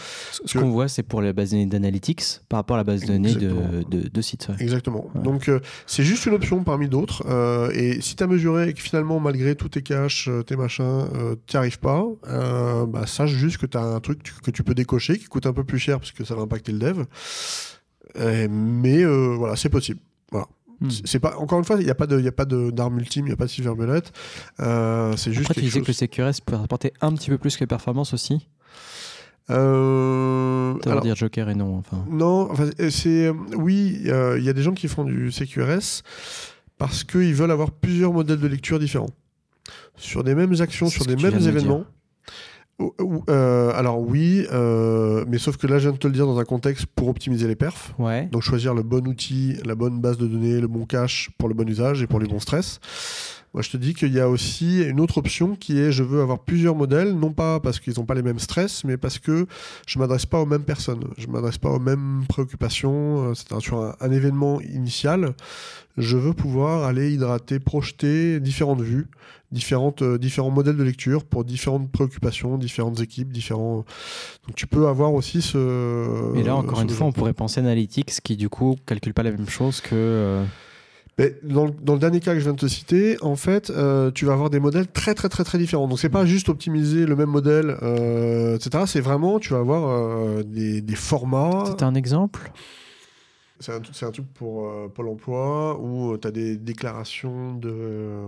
Ce 0.46 0.58
qu'on 0.58 0.72
voit, 0.72 0.90
c'est 0.98 1.04
pour 1.04 1.22
la 1.22 1.32
base 1.32 1.52
de 1.52 1.56
données 1.58 1.68
d'analytics 1.68 2.42
par 2.50 2.58
rapport 2.58 2.76
à 2.76 2.80
la 2.80 2.84
base 2.84 3.02
de 3.02 3.08
données 3.08 3.36
de, 3.36 3.84
de, 3.90 4.08
de 4.10 4.22
sites. 4.22 4.48
ouais. 4.50 4.56
Exactement. 4.60 5.10
Ouais. 5.14 5.22
Donc 5.22 5.48
euh, 5.48 5.60
c'est 5.86 6.04
juste 6.04 6.26
une 6.26 6.34
option 6.34 6.64
parmi 6.64 6.90
d'autres. 6.90 7.24
euh, 7.28 7.70
et 7.74 8.02
si 8.02 8.16
tu 8.16 8.24
as 8.24 8.28
mesuré 8.28 8.70
et 8.70 8.74
que 8.74 8.82
finalement, 8.82 9.20
malgré 9.20 9.56
tous 9.56 9.70
tes 9.70 9.84
caches, 9.84 10.28
euh, 10.28 10.42
tes 10.42 10.56
machins, 10.56 11.08
tu 11.46 11.56
n'y 11.56 11.58
arrives 11.60 11.80
pas, 11.80 12.04
euh, 12.28 12.86
bah, 12.88 13.06
sache 13.06 13.30
juste 13.32 13.58
que 13.60 13.66
tu 13.68 13.78
as 13.78 13.84
un 13.84 14.00
truc 14.00 14.24
que 14.44 14.50
tu 14.52 14.64
peux 14.64 14.74
décocher 14.74 15.18
qui 15.20 15.26
coûte 15.26 15.46
un 15.46 15.54
peu 15.54 15.64
plus 15.64 15.80
cher 15.80 16.00
parce 16.00 16.12
que 16.12 16.24
ça 16.24 16.34
va 16.36 16.42
impacter 16.42 16.72
le 16.72 16.80
dev. 16.80 17.04
Euh, 18.18 18.48
mais 18.50 19.04
euh, 19.04 19.36
voilà, 19.38 19.56
c'est 19.56 19.70
possible. 19.70 20.00
Hmm. 20.80 20.90
C'est- 21.06 21.18
pas 21.20 21.36
encore 21.38 21.58
une 21.58 21.66
fois, 21.66 21.78
il 21.80 21.86
n'y 21.86 21.90
a 21.90 21.96
pas 21.96 22.06
de, 22.06 22.20
il 22.20 22.26
y 22.26 22.28
a 22.28 22.32
pas 22.32 22.46
de- 22.46 22.70
d'arme 22.70 23.00
ultime, 23.00 23.26
il 23.26 23.30
n'y 23.30 23.34
a 23.34 23.36
pas 23.36 23.46
de 23.46 23.50
silver 23.50 23.74
bullet. 23.76 24.04
Euh, 24.60 25.14
c'est 25.18 25.32
juste 25.34 25.50
Après, 25.50 25.56
tu 25.56 25.62
disais 25.62 25.80
chose. 25.80 25.88
que 25.88 25.92
le 25.92 26.08
CQRS 26.32 26.42
peut 26.46 26.56
apporter 26.56 26.94
un 27.02 27.14
petit 27.14 27.32
peu 27.32 27.40
plus 27.40 27.56
que 27.56 27.62
les 27.62 27.68
performances 27.68 28.14
aussi? 28.14 28.48
Euh, 29.50 30.74
alors- 30.86 31.02
dire 31.02 31.16
Joker 31.16 31.50
et 31.50 31.56
non. 31.56 31.78
Enfin. 31.78 32.04
Non, 32.10 32.50
enfin, 32.52 32.70
euh, 32.80 32.90
c'est 32.90 33.30
oui, 33.56 34.02
euh, 34.08 34.38
il 34.40 34.44
y 34.44 34.50
a 34.50 34.54
des 34.54 34.62
gens 34.62 34.74
qui 34.74 34.88
font 34.88 35.04
du 35.04 35.32
CQRS 35.32 36.04
parce 36.78 37.04
qu'ils 37.04 37.34
veulent 37.34 37.52
avoir 37.52 37.72
plusieurs 37.72 38.14
modèles 38.14 38.40
de 38.40 38.48
lecture 38.48 38.80
différents 38.80 39.10
sur 39.96 40.24
des 40.24 40.36
mêmes 40.36 40.54
actions, 40.60 40.88
sur 40.90 41.06
des 41.06 41.16
mêmes 41.16 41.40
événements. 41.40 41.86
Euh, 43.30 43.72
alors 43.74 44.00
oui, 44.00 44.46
euh, 44.54 45.26
mais 45.28 45.40
sauf 45.40 45.58
que 45.58 45.66
là, 45.66 45.80
je 45.80 45.84
viens 45.88 45.94
de 45.94 45.98
te 45.98 46.06
le 46.06 46.14
dire 46.14 46.28
dans 46.28 46.38
un 46.40 46.44
contexte 46.46 46.86
pour 46.86 47.08
optimiser 47.08 47.48
les 47.48 47.56
perfs. 47.56 47.94
Ouais. 47.98 48.26
Donc 48.32 48.44
choisir 48.44 48.76
le 48.76 48.84
bon 48.84 49.08
outil, 49.08 49.56
la 49.66 49.74
bonne 49.74 50.00
base 50.00 50.18
de 50.20 50.28
données, 50.28 50.62
le 50.62 50.68
bon 50.68 50.86
cache 50.86 51.32
pour 51.40 51.50
le 51.50 51.56
bon 51.56 51.68
usage 51.68 52.04
et 52.04 52.08
pour 52.08 52.20
les 52.20 52.28
bons 52.28 52.40
stress. 52.40 52.80
Moi, 53.58 53.64
je 53.64 53.72
te 53.72 53.78
dis 53.78 53.96
qu'il 53.96 54.14
y 54.14 54.20
a 54.20 54.30
aussi 54.30 54.84
une 54.84 55.00
autre 55.00 55.18
option 55.18 55.56
qui 55.56 55.80
est 55.80 55.92
je 55.92 56.04
veux 56.04 56.22
avoir 56.22 56.38
plusieurs 56.38 56.76
modèles, 56.76 57.14
non 57.14 57.32
pas 57.32 57.60
parce 57.60 57.80
qu'ils 57.80 57.96
n'ont 57.98 58.06
pas 58.06 58.14
les 58.14 58.22
mêmes 58.22 58.38
stress, 58.38 58.84
mais 58.84 58.98
parce 58.98 59.18
que 59.18 59.48
je 59.88 59.98
m'adresse 59.98 60.28
pas 60.28 60.40
aux 60.40 60.46
mêmes 60.46 60.62
personnes, 60.62 61.04
je 61.18 61.26
m'adresse 61.26 61.58
pas 61.58 61.70
aux 61.72 61.80
mêmes 61.80 62.22
préoccupations. 62.30 63.30
euh, 63.30 63.34
C'est-à-dire 63.34 63.64
sur 63.64 63.78
un, 63.82 63.96
un 64.00 64.12
événement 64.12 64.62
initial, 64.62 65.34
je 65.98 66.18
veux 66.18 66.34
pouvoir 66.34 66.84
aller 66.84 67.12
hydrater, 67.12 67.58
projeter 67.60 68.40
différentes 68.40 68.82
vues, 68.82 69.08
différentes, 69.52 70.04
euh, 70.04 70.20
différents 70.20 70.52
modèles 70.52 70.78
de 70.78 70.84
lecture 70.84 71.24
pour 71.26 71.44
différentes 71.44 71.92
préoccupations, 71.92 72.60
différentes 72.60 73.00
équipes, 73.00 73.32
différents. 73.32 73.86
Donc 74.48 74.56
tu 74.56 74.68
peux 74.68 74.88
avoir 74.88 75.16
aussi 75.16 75.42
ce. 75.42 76.38
Et 76.38 76.44
là, 76.44 76.56
encore 76.56 76.82
une 76.82 76.90
fois, 76.92 77.08
on 77.08 77.12
pourrait 77.12 77.34
penser 77.34 77.60
Analytics 77.60 78.22
qui, 78.22 78.38
du 78.38 78.50
coup, 78.50 78.76
calcule 78.86 79.16
pas 79.16 79.24
la 79.24 79.32
même 79.32 79.50
chose 79.50 79.82
que. 79.82 79.90
euh, 79.96 80.44
Mais 81.18 81.36
dans, 81.44 81.66
le- 81.66 81.72
dans 81.82 81.94
le 81.94 82.00
dernier 82.00 82.20
cas 82.20 82.34
que 82.34 82.40
je 82.40 82.44
viens 82.44 82.54
de 82.54 82.60
te 82.60 82.68
citer, 82.68 83.18
en 83.24 83.36
fait, 83.36 83.70
euh, 83.72 84.12
tu 84.12 84.26
vas 84.26 84.34
avoir 84.34 84.50
des 84.52 84.60
modèles 84.60 84.88
très 84.88 85.16
très 85.16 85.30
très 85.30 85.44
très 85.44 85.58
différents. 85.58 85.88
Donc 85.88 86.00
c'est 86.00 86.10
pas 86.10 86.26
juste 86.26 86.48
optimiser 86.50 87.06
le 87.08 87.16
même 87.16 87.30
modèle, 87.30 87.76
euh, 87.82 88.56
etc. 88.56 88.84
C'est 88.86 89.02
vraiment, 89.02 89.40
tu 89.40 89.54
vas 89.54 89.60
avoir 89.60 89.90
euh, 89.90 90.44
des, 90.44 90.82
des 90.82 90.96
formats. 90.96 91.64
C'était 91.70 91.84
un 91.86 91.96
exemple? 91.96 92.52
C'est 93.60 93.72
un, 93.74 93.82
c'est 93.92 94.06
un 94.06 94.12
truc 94.12 94.28
pour 94.36 94.72
Pôle 94.94 95.08
Emploi 95.08 95.80
où 95.82 96.16
tu 96.18 96.28
as 96.28 96.32
des 96.32 96.58
déclarations 96.58 97.56
de 97.56 98.22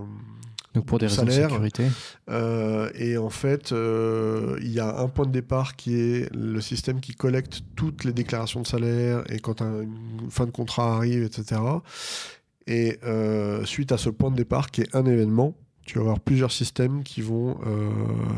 Donc, 0.74 0.86
pour 0.86 0.98
des 0.98 1.06
raisons 1.06 1.22
de 1.24 1.30
Salaire. 1.30 1.50
sécurité. 1.50 1.86
euh, 2.30 2.90
et 2.96 3.16
en 3.16 3.30
fait, 3.30 3.70
euh, 3.70 4.58
il 4.60 4.72
y 4.72 4.80
a 4.80 4.98
un 4.98 5.06
point 5.06 5.26
de 5.26 5.30
départ 5.30 5.76
qui 5.76 5.94
est 6.00 6.28
le 6.34 6.60
système 6.60 6.98
qui 6.98 7.14
collecte 7.14 7.60
toutes 7.76 8.02
les 8.02 8.12
déclarations 8.12 8.60
de 8.62 8.66
salaire 8.66 9.22
et 9.30 9.38
quand 9.38 9.62
un- 9.62 9.82
une 9.82 10.30
fin 10.30 10.46
de 10.46 10.50
contrat 10.50 10.96
arrive, 10.96 11.22
etc. 11.22 11.60
Et 12.72 12.98
euh, 13.04 13.64
suite 13.64 13.90
à 13.92 13.98
ce 13.98 14.10
point 14.10 14.30
de 14.30 14.36
départ 14.36 14.70
qui 14.70 14.82
est 14.82 14.94
un 14.94 15.04
événement, 15.06 15.54
tu 15.84 15.96
vas 15.98 16.02
avoir 16.02 16.20
plusieurs 16.20 16.52
systèmes 16.52 17.02
qui 17.02 17.20
vont 17.20 17.58
euh, 17.66 17.88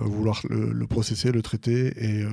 vouloir 0.05 0.41
le, 0.49 0.73
le 0.73 0.87
processer, 0.87 1.33
le 1.33 1.43
traiter. 1.43 1.93
Et, 1.99 2.23
euh, 2.23 2.29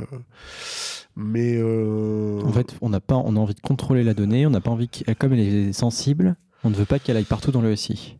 mais 1.17 1.57
euh, 1.57 2.41
En 2.45 2.53
fait, 2.53 2.75
on 2.81 2.89
n'a 2.89 3.01
pas, 3.01 3.15
on 3.15 3.35
a 3.35 3.39
envie 3.39 3.55
de 3.55 3.59
contrôler 3.59 4.03
la 4.03 4.13
donnée. 4.13 4.45
On 4.45 4.49
n'a 4.49 4.61
pas 4.61 4.71
envie, 4.71 4.87
qu'elle- 4.87 5.15
comme 5.17 5.33
elle 5.33 5.39
est 5.41 5.73
sensible, 5.73 6.35
on 6.63 6.69
ne 6.69 6.75
veut 6.75 6.85
pas 6.85 6.99
qu'elle 6.99 7.17
aille 7.17 7.25
partout 7.25 7.51
dans 7.51 7.61
le 7.61 7.75
SI. 7.75 8.17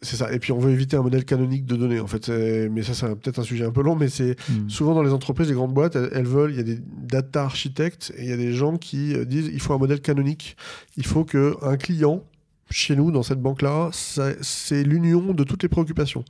c'est 0.00 0.14
ça. 0.16 0.32
Et 0.32 0.38
puis 0.38 0.52
on 0.52 0.60
veut 0.60 0.70
éviter 0.70 0.96
un 0.96 1.02
modèle 1.02 1.24
canonique 1.24 1.64
de 1.66 1.74
données. 1.74 1.98
En 1.98 2.06
fait, 2.06 2.28
mais 2.70 2.82
ça, 2.84 2.94
c'est 2.94 3.06
peut-être 3.16 3.40
un 3.40 3.42
sujet 3.42 3.64
un 3.64 3.72
peu 3.72 3.82
long, 3.82 3.96
mais 3.96 4.08
c'est 4.08 4.36
Hmm. 4.48 4.68
Souvent 4.68 4.94
dans 4.94 5.02
les 5.02 5.12
entreprises, 5.12 5.48
les 5.48 5.54
grandes 5.54 5.74
boîtes, 5.74 5.96
elles, 5.96 6.10
elles 6.12 6.26
veulent, 6.26 6.52
il 6.52 6.56
y 6.58 6.60
a 6.60 6.62
des 6.74 6.78
data 7.02 7.42
architectes 7.42 8.12
et 8.16 8.22
il 8.22 8.28
y 8.28 8.32
a 8.32 8.36
des 8.36 8.52
gens 8.52 8.76
qui 8.76 9.14
disent 9.26 9.50
il 9.52 9.60
faut 9.60 9.72
un 9.74 9.78
modèle 9.78 10.00
canonique. 10.00 10.56
Il 10.96 11.06
faut 11.06 11.24
que 11.24 11.56
un 11.62 11.76
client 11.76 12.22
chez 12.70 12.96
nous 12.96 13.10
dans 13.10 13.22
cette 13.22 13.40
banque-là, 13.40 13.90
c'est 13.92 14.82
l'union 14.82 15.32
de 15.32 15.44
toutes 15.44 15.62
les 15.62 15.68
préoccupations. 15.68 16.24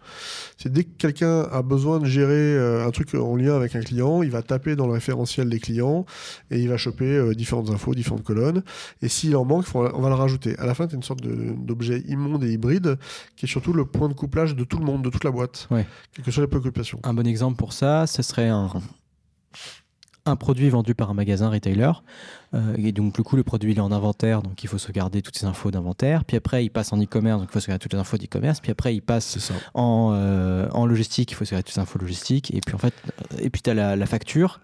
C'est 0.56 0.73
dès 0.73 0.85
que 0.85 0.90
quelqu'un 0.96 1.43
a 1.50 1.62
besoin 1.62 1.99
de 1.99 2.05
gérer 2.06 2.32
euh, 2.35 2.87
un 2.87 2.90
truc 2.90 3.14
en 3.14 3.35
lien 3.37 3.55
avec 3.56 3.75
un 3.75 3.81
client, 3.81 4.23
il 4.23 4.31
va 4.31 4.43
taper 4.43 4.76
dans 4.76 4.87
le 4.87 4.93
référentiel 4.93 5.49
des 5.49 5.58
clients 5.61 6.06
et 6.50 6.61
il 6.61 6.69
va 6.69 6.76
choper 6.76 7.06
euh, 7.06 7.35
différentes 7.35 7.70
infos, 7.70 7.94
différentes 7.94 8.25
colonnes. 8.25 8.62
Et 9.02 9.08
s'il 9.08 9.35
en 9.37 9.44
manque, 9.44 9.64
faut- 9.64 9.88
on 9.94 10.00
va 10.00 10.08
le 10.08 10.14
rajouter. 10.14 10.56
À 10.58 10.67
la 10.67 10.75
fin, 10.75 10.87
tu 10.87 10.94
une 10.94 11.02
sorte 11.02 11.20
d'objet 11.23 12.02
immonde 12.08 12.43
et 12.44 12.52
hybride 12.52 12.99
qui 13.37 13.46
est 13.46 13.49
surtout 13.49 13.73
le 13.73 13.84
point 13.84 14.08
de 14.08 14.14
couplage 14.14 14.55
de 14.56 14.64
tout 14.64 14.79
le 14.79 14.84
monde, 14.84 15.02
de 15.02 15.11
toute 15.11 15.25
la 15.25 15.31
boîte, 15.31 15.67
Ouais. 15.70 15.87
quelles 16.14 16.25
que 16.25 16.31
soient 16.31 16.43
les 16.43 16.49
préoccupations. 16.49 16.99
Un 17.05 17.14
bon 17.14 17.26
exemple 17.26 17.56
pour 17.56 17.73
ça, 17.73 18.06
ce 18.06 18.23
serait 18.23 18.49
un, 18.49 18.70
un 20.29 20.37
produit 20.37 20.69
vendu 20.69 20.95
par 20.95 21.11
un 21.11 21.15
magasin 21.15 21.51
retailer. 21.51 21.91
Euh, 22.55 22.75
et 22.79 22.93
donc, 22.93 23.15
du 23.15 23.23
coup, 23.23 23.37
le 23.37 23.43
produit 23.43 23.73
il 23.73 23.79
est 23.79 23.81
en 23.81 23.93
inventaire, 23.93 24.43
donc 24.43 24.63
il 24.63 24.69
faut 24.69 24.79
sauvegarder 24.79 25.23
toutes 25.23 25.37
ces 25.37 25.47
infos 25.47 25.71
d'inventaire. 25.71 26.25
Puis 26.25 26.37
après, 26.37 26.65
il 26.65 26.71
passe 26.71 26.93
en 26.93 27.03
e-commerce, 27.03 27.41
donc 27.41 27.51
il 27.51 27.53
faut 27.53 27.61
sauvegarder 27.61 27.83
toutes 27.83 27.93
les 27.93 27.99
infos 27.99 28.17
d'e-commerce. 28.17 28.61
Puis 28.61 28.73
après, 28.73 28.95
il 28.95 29.01
passe 29.03 29.53
en, 29.75 30.13
euh, 30.15 30.69
en 30.73 30.87
logistique, 30.87 31.31
il 31.33 31.35
faut 31.35 31.45
sauvegarder 31.45 31.65
toutes 31.65 31.77
les 31.77 31.83
infos 31.83 31.99
logistiques. 31.99 32.55
Et 32.55 32.61
puis, 32.65 32.75
en 32.75 32.79
fait, 32.79 32.95
et 33.41 33.51
puis 33.51 33.63
tu 33.63 33.71
as 33.71 33.75
la, 33.75 33.97
la 33.97 34.07
facture. 34.07 34.61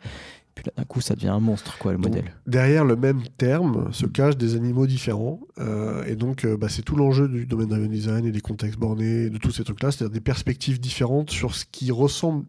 Puis 0.55 0.65
là, 0.67 0.73
d'un 0.77 0.85
coup, 0.85 1.01
ça 1.01 1.17
devient 1.17 1.29
un 1.31 1.41
monstre, 1.41 1.77
quoi, 1.79 1.91
le 1.91 1.99
Donc, 1.99 2.11
modèle. 2.15 2.33
Derrière 2.47 2.85
le 2.85 2.95
même 2.95 3.23
terme 3.39 3.93
se 3.93 4.07
cachent 4.07 4.37
des 4.37 4.55
animaux 4.55 4.87
différents. 4.87 5.41
euh, 5.59 6.05
et 6.07 6.15
donc, 6.15 6.45
euh, 6.45 6.57
bah, 6.57 6.69
c'est 6.69 6.83
tout 6.83 6.95
l'enjeu 6.95 7.29
du 7.29 7.45
domaine 7.45 7.67
driven 7.67 7.91
design 7.91 8.25
et 8.25 8.31
des 8.31 8.41
contextes 8.41 8.79
bornés, 8.79 9.31
de 9.31 9.39
tous 9.39 9.51
ces 9.51 9.65
trucs-là, 9.65 9.91
c'est-à-dire 9.91 10.15
des 10.15 10.21
perspectives 10.21 10.79
différentes 10.79 11.31
sur 11.33 11.57
ce 11.57 11.65
qui 11.71 11.91
ressemble 11.91 12.45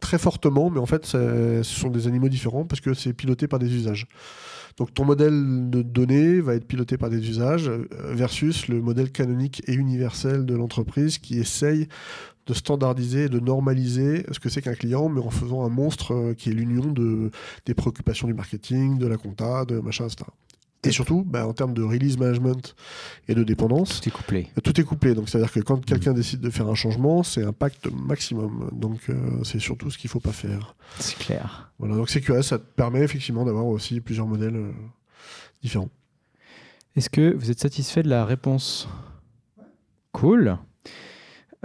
très 0.00 0.18
fortement, 0.18 0.70
mais 0.70 0.78
en 0.78 0.86
fait, 0.86 1.06
ce 1.06 1.62
sont 1.62 1.90
des 1.90 2.06
animaux 2.06 2.28
différents 2.28 2.64
parce 2.64 2.80
que 2.80 2.94
c'est 2.94 3.12
piloté 3.12 3.48
par 3.48 3.58
des 3.58 3.74
usages. 3.74 4.06
Donc, 4.76 4.92
ton 4.92 5.04
modèle 5.06 5.70
de 5.70 5.80
données 5.80 6.40
va 6.40 6.54
être 6.54 6.66
piloté 6.66 6.98
par 6.98 7.08
des 7.08 7.28
usages 7.28 7.68
euh, 7.68 7.88
versus 8.12 8.68
le 8.68 8.82
modèle 8.82 9.10
canonique 9.10 9.62
et 9.66 9.72
universel 9.72 10.44
de 10.44 10.54
l'entreprise 10.54 11.18
qui 11.18 11.38
essaye 11.38 11.88
de 12.46 12.54
standardiser 12.54 13.24
et 13.24 13.28
de 13.28 13.40
normaliser 13.40 14.24
ce 14.30 14.38
que 14.38 14.50
c'est 14.50 14.60
qu'un 14.60 14.74
client, 14.74 15.08
mais 15.08 15.20
en 15.20 15.30
faisant 15.30 15.64
un 15.64 15.70
monstre 15.70 16.12
euh, 16.12 16.34
qui 16.34 16.50
est 16.50 16.52
l'union 16.52 16.92
de, 16.92 17.30
des 17.64 17.74
préoccupations 17.74 18.26
du 18.26 18.34
marketing, 18.34 18.98
de 18.98 19.06
la 19.06 19.16
compta, 19.16 19.64
de 19.64 19.80
machin, 19.80 20.04
etc. 20.04 20.24
Et 20.84 20.92
surtout, 20.92 21.24
bah, 21.24 21.46
en 21.48 21.52
termes 21.52 21.74
de 21.74 21.82
release 21.82 22.16
management 22.16 22.76
et 23.26 23.34
de 23.34 23.42
dépendance, 23.42 24.00
Tout 24.00 24.08
est 24.08 24.12
couplé. 24.12 24.48
tout 24.62 24.80
est 24.80 24.84
couplé. 24.84 25.14
Donc, 25.14 25.28
c'est-à-dire 25.28 25.50
que 25.50 25.58
quand 25.60 25.84
quelqu'un 25.84 26.12
décide 26.12 26.40
de 26.40 26.50
faire 26.50 26.68
un 26.68 26.76
changement, 26.76 27.24
c'est 27.24 27.42
un 27.42 27.52
pacte 27.52 27.88
maximum. 27.92 28.70
Donc, 28.72 29.00
euh, 29.08 29.42
c'est 29.42 29.58
surtout 29.58 29.90
ce 29.90 29.98
qu'il 29.98 30.06
ne 30.08 30.12
faut 30.12 30.20
pas 30.20 30.32
faire. 30.32 30.76
C'est 31.00 31.18
clair. 31.18 31.72
Voilà. 31.80 31.96
Donc, 31.96 32.08
CQS, 32.08 32.42
ça 32.42 32.58
te 32.58 32.64
permet 32.64 33.00
effectivement 33.00 33.44
d'avoir 33.44 33.66
aussi 33.66 34.00
plusieurs 34.00 34.28
modèles 34.28 34.54
euh, 34.54 34.70
différents. 35.60 35.88
Est-ce 36.94 37.10
que 37.10 37.34
vous 37.34 37.50
êtes 37.50 37.58
satisfait 37.60 38.02
de 38.04 38.08
la 38.08 38.24
réponse? 38.24 38.88
Cool. 40.12 40.56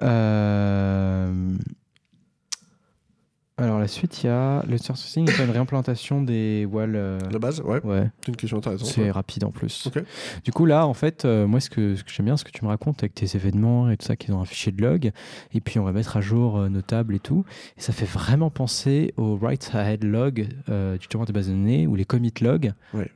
Euh, 0.02 1.58
Alors 3.62 3.80
la 3.80 3.88
suite, 3.88 4.24
il 4.24 4.28
y 4.28 4.30
a 4.30 4.64
le 4.68 4.78
sourcing 4.78 5.30
est 5.30 5.44
une 5.44 5.52
réimplantation 5.52 6.22
des 6.22 6.66
walls. 6.70 6.96
euh, 6.96 7.20
La 7.32 7.40
base, 7.40 7.62
ouais, 7.62 7.80
Ouais, 7.84 8.10
c'est 8.22 8.30
une 8.30 8.36
question 8.36 8.58
intéressante. 8.58 8.88
c'est 8.88 9.02
ouais. 9.04 9.12
rapide 9.12 9.44
en 9.44 9.52
plus. 9.52 9.88
Ok. 9.88 10.04
Du 10.44 10.52
coup 10.52 10.66
là, 10.66 10.88
en 10.88 10.94
fait, 10.94 11.26
euh, 11.26 11.46
moi 11.48 11.60
ce 11.60 11.70
que, 11.70 11.96
ce 11.96 12.04
que 12.04 12.12
j'aime 12.12 12.26
bien, 12.26 12.38
ce 12.38 12.44
que 12.44 12.52
tu 12.52 12.64
me 12.66 12.70
racontes 12.70 13.04
avec 13.04 13.14
tes 13.14 13.36
événements 13.36 13.90
et 13.92 13.98
tout 13.98 14.06
ça, 14.06 14.16
qu'ils 14.16 14.34
ont 14.34 14.42
un 14.42 14.46
fichier 14.46 14.72
de 14.72 14.82
log, 14.82 15.12
et 15.54 15.62
puis 15.62 15.78
on 15.80 15.84
va 15.84 15.92
mettre 15.92 16.18
à 16.18 16.22
jour 16.22 16.58
euh, 16.58 16.70
nos 16.70 16.82
tables 16.82 17.16
et 17.16 17.20
tout, 17.20 17.46
et 17.78 17.82
ça 17.82 17.94
fait 17.94 18.06
vraiment 18.06 18.50
penser 18.50 19.14
au 19.18 19.38
write 19.38 19.70
ahead 19.74 20.04
log 20.04 20.48
euh, 20.70 20.98
du 20.98 21.08
tournoi 21.08 21.26
des 21.26 21.34
bases 21.34 21.48
de 21.48 21.54
données 21.54 21.86
ou 21.88 21.96
les 21.96 22.06
commit 22.06 22.34
log. 22.42 22.74
Ouais. 22.94 23.10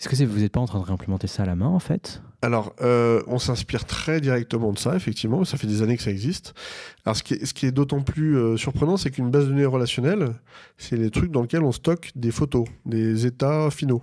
Est-ce 0.00 0.08
que 0.08 0.24
vous 0.24 0.40
n'êtes 0.40 0.52
pas 0.52 0.60
en 0.60 0.66
train 0.66 0.80
de 0.80 0.84
réimplémenter 0.84 1.26
ça 1.28 1.44
à 1.44 1.46
la 1.46 1.56
main 1.56 1.68
en 1.68 1.78
fait? 1.78 2.20
Alors, 2.44 2.74
euh, 2.82 3.22
on 3.26 3.38
s'inspire 3.38 3.86
très 3.86 4.20
directement 4.20 4.72
de 4.72 4.78
ça, 4.78 4.94
effectivement. 4.94 5.46
Ça 5.46 5.56
fait 5.56 5.66
des 5.66 5.80
années 5.80 5.96
que 5.96 6.02
ça 6.02 6.10
existe. 6.10 6.52
Alors, 7.06 7.16
ce 7.16 7.22
qui 7.22 7.34
est, 7.34 7.44
ce 7.44 7.52
qui 7.52 7.64
est 7.64 7.72
d'autant 7.72 8.00
plus 8.00 8.36
euh, 8.36 8.56
surprenant, 8.56 8.96
c'est 8.96 9.10
qu'une 9.10 9.30
base 9.30 9.44
de 9.44 9.50
données 9.50 9.66
relationnelle, 9.66 10.32
c'est 10.78 10.96
les 10.96 11.10
trucs 11.10 11.30
dans 11.30 11.42
lesquels 11.42 11.62
on 11.62 11.72
stocke 11.72 12.10
des 12.16 12.30
photos, 12.30 12.66
des 12.84 13.24
états 13.26 13.70
finaux. 13.70 14.02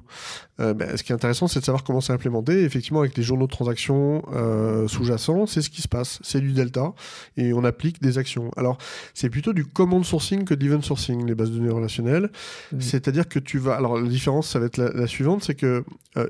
Euh, 0.59 0.75
ben, 0.75 0.95
ce 0.95 1.01
qui 1.01 1.11
est 1.11 1.15
intéressant, 1.15 1.47
c'est 1.47 1.59
de 1.59 1.65
savoir 1.65 1.83
comment 1.83 2.01
c'est 2.01 2.13
implémenté. 2.13 2.63
Effectivement, 2.63 2.99
avec 2.99 3.17
les 3.17 3.23
journaux 3.23 3.47
de 3.47 3.51
transactions 3.51 4.23
euh, 4.33 4.87
sous-jacents, 4.87 5.47
c'est 5.47 5.63
ce 5.63 5.71
qui 5.71 5.81
se 5.81 5.87
passe. 5.87 6.19
C'est 6.21 6.41
du 6.41 6.53
delta 6.53 6.93
et 7.37 7.53
on 7.53 7.63
applique 7.63 8.01
des 8.03 8.19
actions. 8.19 8.51
Alors, 8.55 8.77
c'est 9.15 9.29
plutôt 9.29 9.53
du 9.53 9.65
command 9.65 10.05
sourcing 10.05 10.45
que 10.45 10.53
de 10.53 10.63
l'event 10.63 10.81
sourcing, 10.81 11.25
les 11.25 11.33
bases 11.33 11.49
de 11.49 11.57
données 11.57 11.71
relationnelles. 11.71 12.29
Oui. 12.71 12.83
C'est-à-dire 12.83 13.27
que 13.27 13.39
tu 13.39 13.57
vas. 13.57 13.75
Alors, 13.75 13.99
la 13.99 14.07
différence, 14.07 14.47
ça 14.47 14.59
va 14.59 14.67
être 14.67 14.77
la, 14.77 14.91
la 14.91 15.07
suivante 15.07 15.43
c'est 15.43 15.55
que 15.55 15.83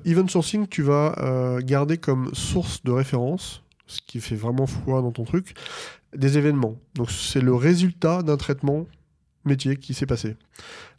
event 0.06 0.28
sourcing, 0.28 0.68
tu 0.68 0.84
vas 0.84 1.60
garder 1.62 1.98
comme 2.02 2.30
source 2.34 2.84
de 2.84 2.92
référence, 2.92 3.64
ce 3.88 4.02
qui 4.06 4.20
fait 4.20 4.36
vraiment 4.36 4.68
foi 4.68 5.02
dans 5.02 5.12
ton 5.12 5.24
truc, 5.24 5.54
des 6.16 6.38
événements. 6.38 6.76
Donc, 6.96 7.10
c'est 7.12 7.42
le 7.42 7.54
résultat 7.56 8.22
d'un 8.24 8.38
traitement 8.38 8.88
métier 9.46 9.78
qui 9.78 9.94
s'est 9.94 10.06
passé. 10.06 10.36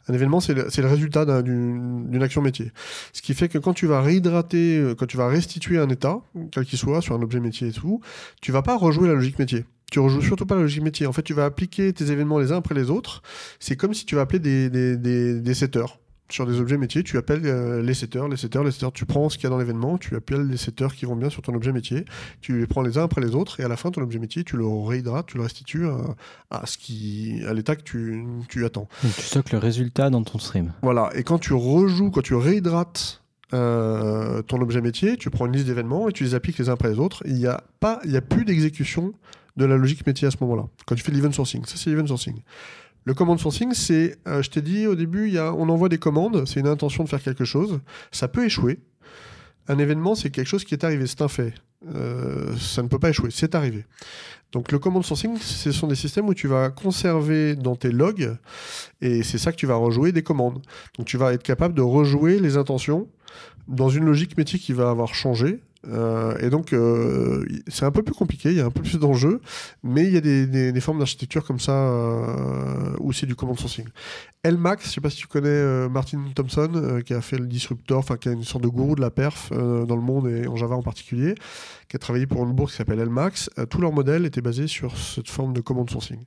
Un 0.07 0.13
événement, 0.13 0.41
c'est 0.41 0.53
le, 0.53 0.67
le 0.75 0.87
résultat 0.87 1.23
d'un- 1.25 1.41
d'une 1.41 2.21
action 2.23 2.41
métier. 2.41 2.71
Ce 3.13 3.21
qui 3.21 3.33
fait 3.33 3.47
que 3.47 3.57
quand 3.57 3.73
tu 3.73 3.87
vas 3.87 4.01
réhydrater, 4.01 4.77
euh, 4.77 4.95
quand 4.95 5.05
tu 5.05 5.15
vas 5.15 5.27
restituer 5.29 5.77
un 5.77 5.87
état, 5.89 6.19
quel 6.51 6.65
qu'il 6.65 6.77
soit, 6.77 7.01
sur 7.01 7.15
un 7.15 7.21
objet 7.21 7.39
métier 7.39 7.69
et 7.69 7.71
tout, 7.71 8.01
tu 8.41 8.51
vas 8.51 8.61
pas 8.61 8.75
rejouer 8.75 9.07
la 9.07 9.13
logique 9.13 9.39
métier. 9.39 9.65
Tu 9.91 9.99
rejoues 9.99 10.21
surtout 10.21 10.45
pas 10.45 10.55
la 10.55 10.61
logique 10.61 10.83
métier. 10.83 11.05
En 11.05 11.13
fait, 11.13 11.21
tu 11.21 11.33
vas 11.33 11.45
appliquer 11.45 11.93
tes 11.93 12.11
événements 12.11 12.39
les 12.39 12.51
uns 12.51 12.57
après 12.57 12.75
les 12.75 12.89
autres. 12.89 13.21
C'est 13.59 13.77
comme 13.77 13.93
si 13.93 14.05
tu 14.05 14.15
vas 14.15 14.21
appeler 14.21 14.39
des, 14.39 14.97
des 14.97 15.53
setters. 15.53 15.99
Sur 16.29 16.47
des 16.47 16.59
objets 16.59 16.77
métiers, 16.77 17.03
tu 17.03 17.17
appelles 17.17 17.41
euh, 17.45 17.81
les 17.83 17.93
setters, 17.93 18.27
les 18.27 18.37
setters, 18.37 18.63
les 18.63 18.71
setters. 18.71 18.91
Tu 18.93 19.05
prends 19.05 19.29
ce 19.29 19.37
qu'il 19.37 19.43
y 19.43 19.47
a 19.47 19.49
dans 19.51 19.57
l'événement, 19.59 19.97
tu 19.99 20.15
appelles 20.15 20.47
les 20.47 20.57
setters 20.57 20.87
qui 20.95 21.05
vont 21.05 21.15
bien 21.15 21.29
sur 21.29 21.41
ton 21.43 21.53
objet 21.53 21.71
métier. 21.71 22.05
Tu 22.41 22.59
les 22.59 22.65
prends 22.65 22.81
les 22.81 22.97
uns 22.97 23.03
après 23.03 23.21
les 23.21 23.35
autres, 23.35 23.59
et 23.59 23.63
à 23.63 23.67
la 23.67 23.75
fin, 23.77 23.91
ton 23.91 24.01
objet 24.01 24.17
métier, 24.19 24.43
tu 24.43 24.57
le 24.57 24.65
réhydrates, 24.65 25.27
tu 25.27 25.37
le 25.37 25.43
restitues 25.43 25.85
à, 25.85 26.15
à 26.49 26.65
ce 26.65 26.77
qui, 26.77 27.41
à 27.47 27.53
l'état 27.53 27.75
que 27.75 27.83
tu, 27.83 28.23
tu 28.49 28.65
attends. 28.65 28.87
Donc, 29.03 29.13
tu 29.15 29.21
stockes 29.21 29.51
le 29.51 29.59
résultat 29.59 30.09
dans 30.09 30.23
ton 30.23 30.39
stream. 30.39 30.73
Voilà, 30.81 31.11
et 31.13 31.23
quand 31.23 31.37
tu 31.39 31.53
rejoues, 31.53 32.09
quand 32.09 32.23
tu 32.23 32.33
réhydrates 32.35 33.21
euh, 33.53 34.41
ton 34.41 34.59
objet 34.61 34.81
métier, 34.81 35.17
tu 35.17 35.29
prends 35.29 35.45
une 35.45 35.53
liste 35.53 35.67
d'événements 35.67 36.09
et 36.09 36.13
tu 36.13 36.23
les 36.23 36.33
appliques 36.33 36.57
les 36.57 36.69
uns 36.69 36.73
après 36.73 36.89
les 36.89 36.97
autres. 36.99 37.21
Il 37.27 37.35
n'y 37.35 37.45
a, 37.45 37.61
pas- 37.79 37.99
il 38.05 38.11
y 38.11 38.17
a 38.17 38.21
plus 38.21 38.45
d'exécution 38.45 39.13
de 39.57 39.65
la 39.65 39.77
logique 39.77 40.07
métier 40.07 40.27
à 40.27 40.31
ce 40.31 40.37
moment-là. 40.41 40.65
Quand 40.87 40.95
tu 40.95 41.03
fais 41.03 41.11
de 41.11 41.17
l'event 41.17 41.31
sourcing, 41.31 41.63
ça 41.65 41.75
c'est 41.77 41.91
l'event 41.91 42.07
sourcing. 42.07 42.41
Le 43.05 43.13
command 43.13 43.39
sourcing, 43.39 43.73
c'est, 43.73 44.17
euh, 44.27 44.41
je 44.41 44.49
t'ai 44.49 44.61
dit 44.61 44.87
au 44.87 44.95
début, 44.95 45.37
on 45.37 45.67
envoie 45.69 45.89
des 45.89 45.97
commandes, 45.97 46.45
c'est 46.47 46.59
une 46.59 46.67
intention 46.67 47.03
de 47.03 47.09
faire 47.09 47.21
quelque 47.21 47.45
chose, 47.45 47.81
ça 48.11 48.27
peut 48.27 48.45
échouer. 48.45 48.79
Un 49.67 49.77
événement, 49.77 50.15
c'est 50.15 50.29
quelque 50.29 50.47
chose 50.47 50.63
qui 50.63 50.73
est 50.73 50.83
arrivé, 50.83 51.07
c'est 51.07 51.21
un 51.21 51.27
fait. 51.27 51.53
Euh, 51.93 52.55
ça 52.57 52.81
ne 52.81 52.87
peut 52.87 52.99
pas 52.99 53.09
échouer, 53.09 53.29
c'est 53.31 53.55
arrivé. 53.55 53.85
Donc 54.53 54.71
le 54.71 54.79
command 54.79 55.03
sourcing, 55.03 55.37
ce 55.37 55.71
sont 55.71 55.87
des 55.87 55.95
systèmes 55.95 56.27
où 56.27 56.33
tu 56.33 56.47
vas 56.47 56.69
conserver 56.69 57.55
dans 57.55 57.75
tes 57.75 57.91
logs, 57.91 58.37
et 59.01 59.23
c'est 59.23 59.37
ça 59.37 59.51
que 59.51 59.57
tu 59.57 59.65
vas 59.65 59.75
rejouer 59.75 60.11
des 60.11 60.23
commandes. 60.23 60.61
Donc 60.97 61.07
tu 61.07 61.17
vas 61.17 61.33
être 61.33 61.43
capable 61.43 61.73
de 61.73 61.81
rejouer 61.81 62.39
les 62.39 62.55
intentions 62.55 63.07
dans 63.67 63.89
une 63.89 64.05
logique 64.05 64.37
métier 64.37 64.59
qui 64.59 64.73
va 64.73 64.89
avoir 64.89 65.13
changé. 65.13 65.59
Euh, 65.87 66.37
et 66.39 66.49
donc 66.49 66.71
euh, 66.71 67.45
c'est 67.67 67.85
un 67.85 67.91
peu 67.91 68.03
plus 68.03 68.13
compliqué, 68.13 68.49
il 68.49 68.55
y 68.55 68.61
a 68.61 68.65
un 68.65 68.71
peu 68.71 68.81
plus 68.81 68.97
d'enjeux, 68.97 69.41
mais 69.83 70.05
il 70.05 70.13
y 70.13 70.17
a 70.17 70.21
des, 70.21 70.81
formes 70.81 70.99
d'architecture 70.99 71.43
comme 71.43 71.59
ça 71.59 71.73
euh, 71.73 72.95
où 72.99 73.11
c'est 73.11 73.25
du 73.25 73.35
command 73.35 73.59
sourcing. 73.59 73.85
LMAX, 74.45 74.85
je 74.85 74.93
sais 74.93 75.01
pas 75.01 75.09
si 75.09 75.17
tu 75.17 75.27
connais 75.27 75.47
euh, 75.49 75.89
Martin 75.89 76.23
Thompson, 76.35 77.01
qui 77.05 77.13
a 77.13 77.21
fait 77.21 77.37
le 77.37 77.47
disruptor, 77.47 77.99
enfin 77.99 78.17
qui 78.17 78.29
a 78.29 78.31
une 78.31 78.43
sorte 78.43 78.63
de 78.63 78.69
gourou 78.69 78.95
de 78.95 79.01
la 79.01 79.11
perf 79.11 79.51
dans 79.51 79.95
le 79.95 80.01
monde 80.01 80.27
et 80.27 80.47
en 80.47 80.55
Java 80.55 80.75
en 80.75 80.81
particulier, 80.81 81.35
qui 81.89 81.95
a 81.95 81.99
travaillé 81.99 82.27
pour 82.27 82.43
une 82.43 82.53
bourse 82.53 82.71
qui 82.71 82.77
s'appelle 82.77 82.99
LMAX. 82.99 83.49
Euh, 83.57 83.65
tout 83.65 83.79
leur 83.79 83.91
modèle 83.91 84.25
était 84.25 84.41
basé 84.41 84.67
sur 84.67 84.97
cette 84.97 85.29
forme 85.29 85.53
de 85.53 85.61
command 85.61 85.89
sourcing. 85.89 86.19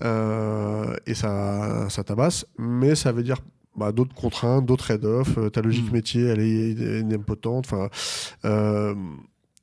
Et 0.00 1.14
ça 1.14 1.88
tabasse, 2.04 2.46
mais 2.58 2.94
ça 2.94 3.12
veut 3.12 3.22
dire 3.22 3.38
bah, 3.78 3.92
d'autres 3.92 4.14
contraintes, 4.14 4.66
d'autres 4.66 4.84
trade-offs. 4.84 5.38
Euh, 5.38 5.48
ta 5.50 5.62
logique 5.62 5.90
Mm. 5.90 5.94
métier, 5.94 6.22
elle 6.26 6.40
est 6.40 7.00
idempotente. 7.00 7.64
Enfin, 7.66 7.88
euh, 8.44 8.94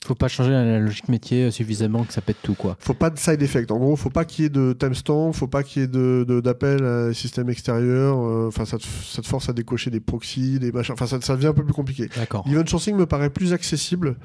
Faut 0.05 0.13
pas 0.13 0.27
changer 0.27 0.51
la 0.51 0.79
logique 0.79 1.09
métier 1.09 1.49
suffisamment 1.49 2.03
que 2.03 2.13
ça 2.13 2.21
pète 2.21 2.37
tout, 2.43 2.53
quoi. 2.53 2.77
faut 2.79 2.93
pas 2.93 3.09
de 3.09 3.17
side 3.17 3.41
effect. 3.41 3.71
En 3.71 3.77
gros, 3.79 3.95
faut 3.95 4.11
pas 4.11 4.23
qu'il 4.23 4.43
y 4.43 4.45
ait 4.45 4.49
de 4.49 4.71
timestamp, 4.79 5.31
faut 5.33 5.47
pas 5.47 5.63
qu'il 5.63 5.81
y 5.81 5.85
ait 5.85 5.87
de, 5.87 6.41
d'appel 6.43 6.83
à 6.85 7.11
système 7.13 7.49
extérieur. 7.49 8.17
Euh, 8.19 8.47
Enfin, 8.47 8.65
ça, 8.65 8.77
te, 8.77 8.83
ça 8.85 9.23
te 9.23 9.27
force 9.27 9.49
à 9.49 9.53
décocher 9.53 9.89
des 9.89 9.99
proxys, 9.99 10.59
des 10.59 10.71
machins. 10.71 10.93
Enfin, 10.93 11.07
ça, 11.07 11.19
ça 11.21 11.35
devient 11.35 11.47
un 11.47 11.53
peu 11.53 11.63
plus 11.65 11.73
compliqué. 11.73 12.07
D'accord. 12.15 12.45
L'event 12.47 12.67
sourcing 12.67 12.95
me 12.95 13.07
paraît 13.07 13.31
plus 13.31 13.51
accessible 13.53 14.15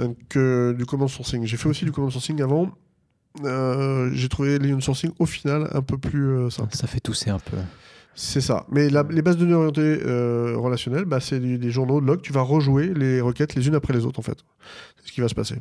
euh, 0.00 0.08
que 0.28 0.74
du 0.76 0.84
command 0.86 1.08
sourcing. 1.08 1.44
J'ai 1.44 1.56
fait 1.56 1.68
aussi 1.68 1.84
du 1.84 1.92
command 1.92 2.10
sourcing 2.10 2.42
avant. 2.42 2.72
Euh, 3.44 4.10
j'ai 4.14 4.28
trouvé 4.28 4.58
l'event 4.58 4.80
sourcing 4.80 5.12
au 5.20 5.26
final 5.26 5.68
un 5.72 5.82
peu 5.82 5.98
plus 5.98 6.26
euh, 6.30 6.50
simple. 6.50 6.74
Ça 6.74 6.88
fait 6.88 6.98
tousser 6.98 7.30
un 7.30 7.38
peu. 7.38 7.56
C'est 8.20 8.40
ça. 8.40 8.66
Mais 8.68 8.90
la- 8.90 9.04
les 9.08 9.22
bases 9.22 9.36
de 9.36 9.42
données 9.44 9.54
orientées 9.54 9.80
euh, 10.04 10.56
relationnelles, 10.56 11.04
bah, 11.04 11.20
c'est 11.20 11.38
des, 11.38 11.56
des 11.56 11.70
journaux 11.70 12.00
de 12.00 12.06
log. 12.06 12.20
Tu 12.20 12.32
vas 12.32 12.40
rejouer 12.42 12.92
les 12.92 13.20
requêtes 13.20 13.54
les 13.54 13.68
unes 13.68 13.76
après 13.76 13.92
les 13.94 14.04
autres, 14.04 14.18
en 14.18 14.22
fait. 14.22 14.38
C'est 14.96 15.06
ce 15.08 15.12
qui 15.12 15.20
va 15.20 15.28
se 15.28 15.36
passer. 15.36 15.54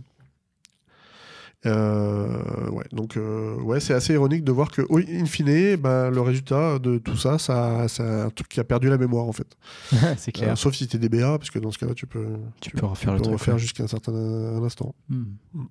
Euh, 1.65 2.69
ouais, 2.71 2.85
donc 2.91 3.17
euh, 3.17 3.55
ouais, 3.61 3.79
c'est 3.79 3.93
assez 3.93 4.13
ironique 4.13 4.43
de 4.43 4.51
voir 4.51 4.71
que, 4.71 4.81
in 4.91 5.25
fine, 5.25 5.75
bah, 5.75 6.09
le 6.09 6.21
résultat 6.21 6.79
de 6.79 6.97
tout 6.97 7.17
ça, 7.17 7.37
ça, 7.39 7.87
c'est 7.87 8.03
un 8.03 8.29
truc 8.29 8.47
qui 8.47 8.59
a 8.59 8.63
perdu 8.63 8.89
la 8.89 8.97
mémoire 8.97 9.25
en 9.25 9.33
fait. 9.33 9.47
c'est 10.17 10.31
clair. 10.31 10.51
Euh, 10.53 10.55
sauf 10.55 10.75
si 10.75 10.87
t'es 10.87 10.97
DBA, 10.99 11.37
parce 11.39 11.49
que 11.49 11.59
dans 11.59 11.71
ce 11.71 11.77
cas-là, 11.79 11.93
tu 11.95 12.05
peux, 12.07 12.27
tu 12.61 12.71
peux 12.71 12.85
refaire 12.85 13.15
peux 13.17 13.29
refaire 13.29 13.57
jusqu'à 13.57 13.83
un 13.83 13.87
certain 13.87 14.13
un 14.13 14.63
instant. 14.63 14.93
Hmm. 15.09 15.23
Hmm. 15.53 15.63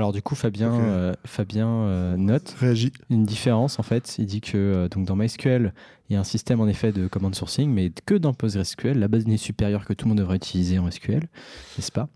Alors 0.00 0.12
du 0.12 0.22
coup, 0.22 0.34
Fabien, 0.34 0.72
euh, 0.72 1.12
Fabien 1.26 1.68
euh, 1.68 2.16
note 2.16 2.56
une 3.10 3.26
différence 3.26 3.78
en 3.78 3.82
fait. 3.82 4.16
Il 4.16 4.24
dit 4.24 4.40
que 4.40 4.56
euh, 4.56 4.88
donc 4.88 5.04
dans 5.04 5.14
MySQL, 5.14 5.74
il 6.10 6.14
y 6.14 6.16
a 6.16 6.20
un 6.20 6.24
système 6.24 6.60
en 6.60 6.66
effet 6.66 6.90
de 6.90 7.06
command 7.06 7.32
sourcing, 7.32 7.70
mais 7.70 7.92
que 8.04 8.14
dans 8.16 8.34
PostgreSQL, 8.34 8.98
la 8.98 9.06
base 9.06 9.20
de 9.20 9.26
données 9.26 9.36
supérieure 9.36 9.84
que 9.84 9.92
tout 9.92 10.06
le 10.06 10.10
monde 10.10 10.18
devrait 10.18 10.36
utiliser 10.36 10.80
en 10.80 10.90
SQL, 10.90 11.28
n'est-ce 11.78 11.92
pas? 11.92 12.08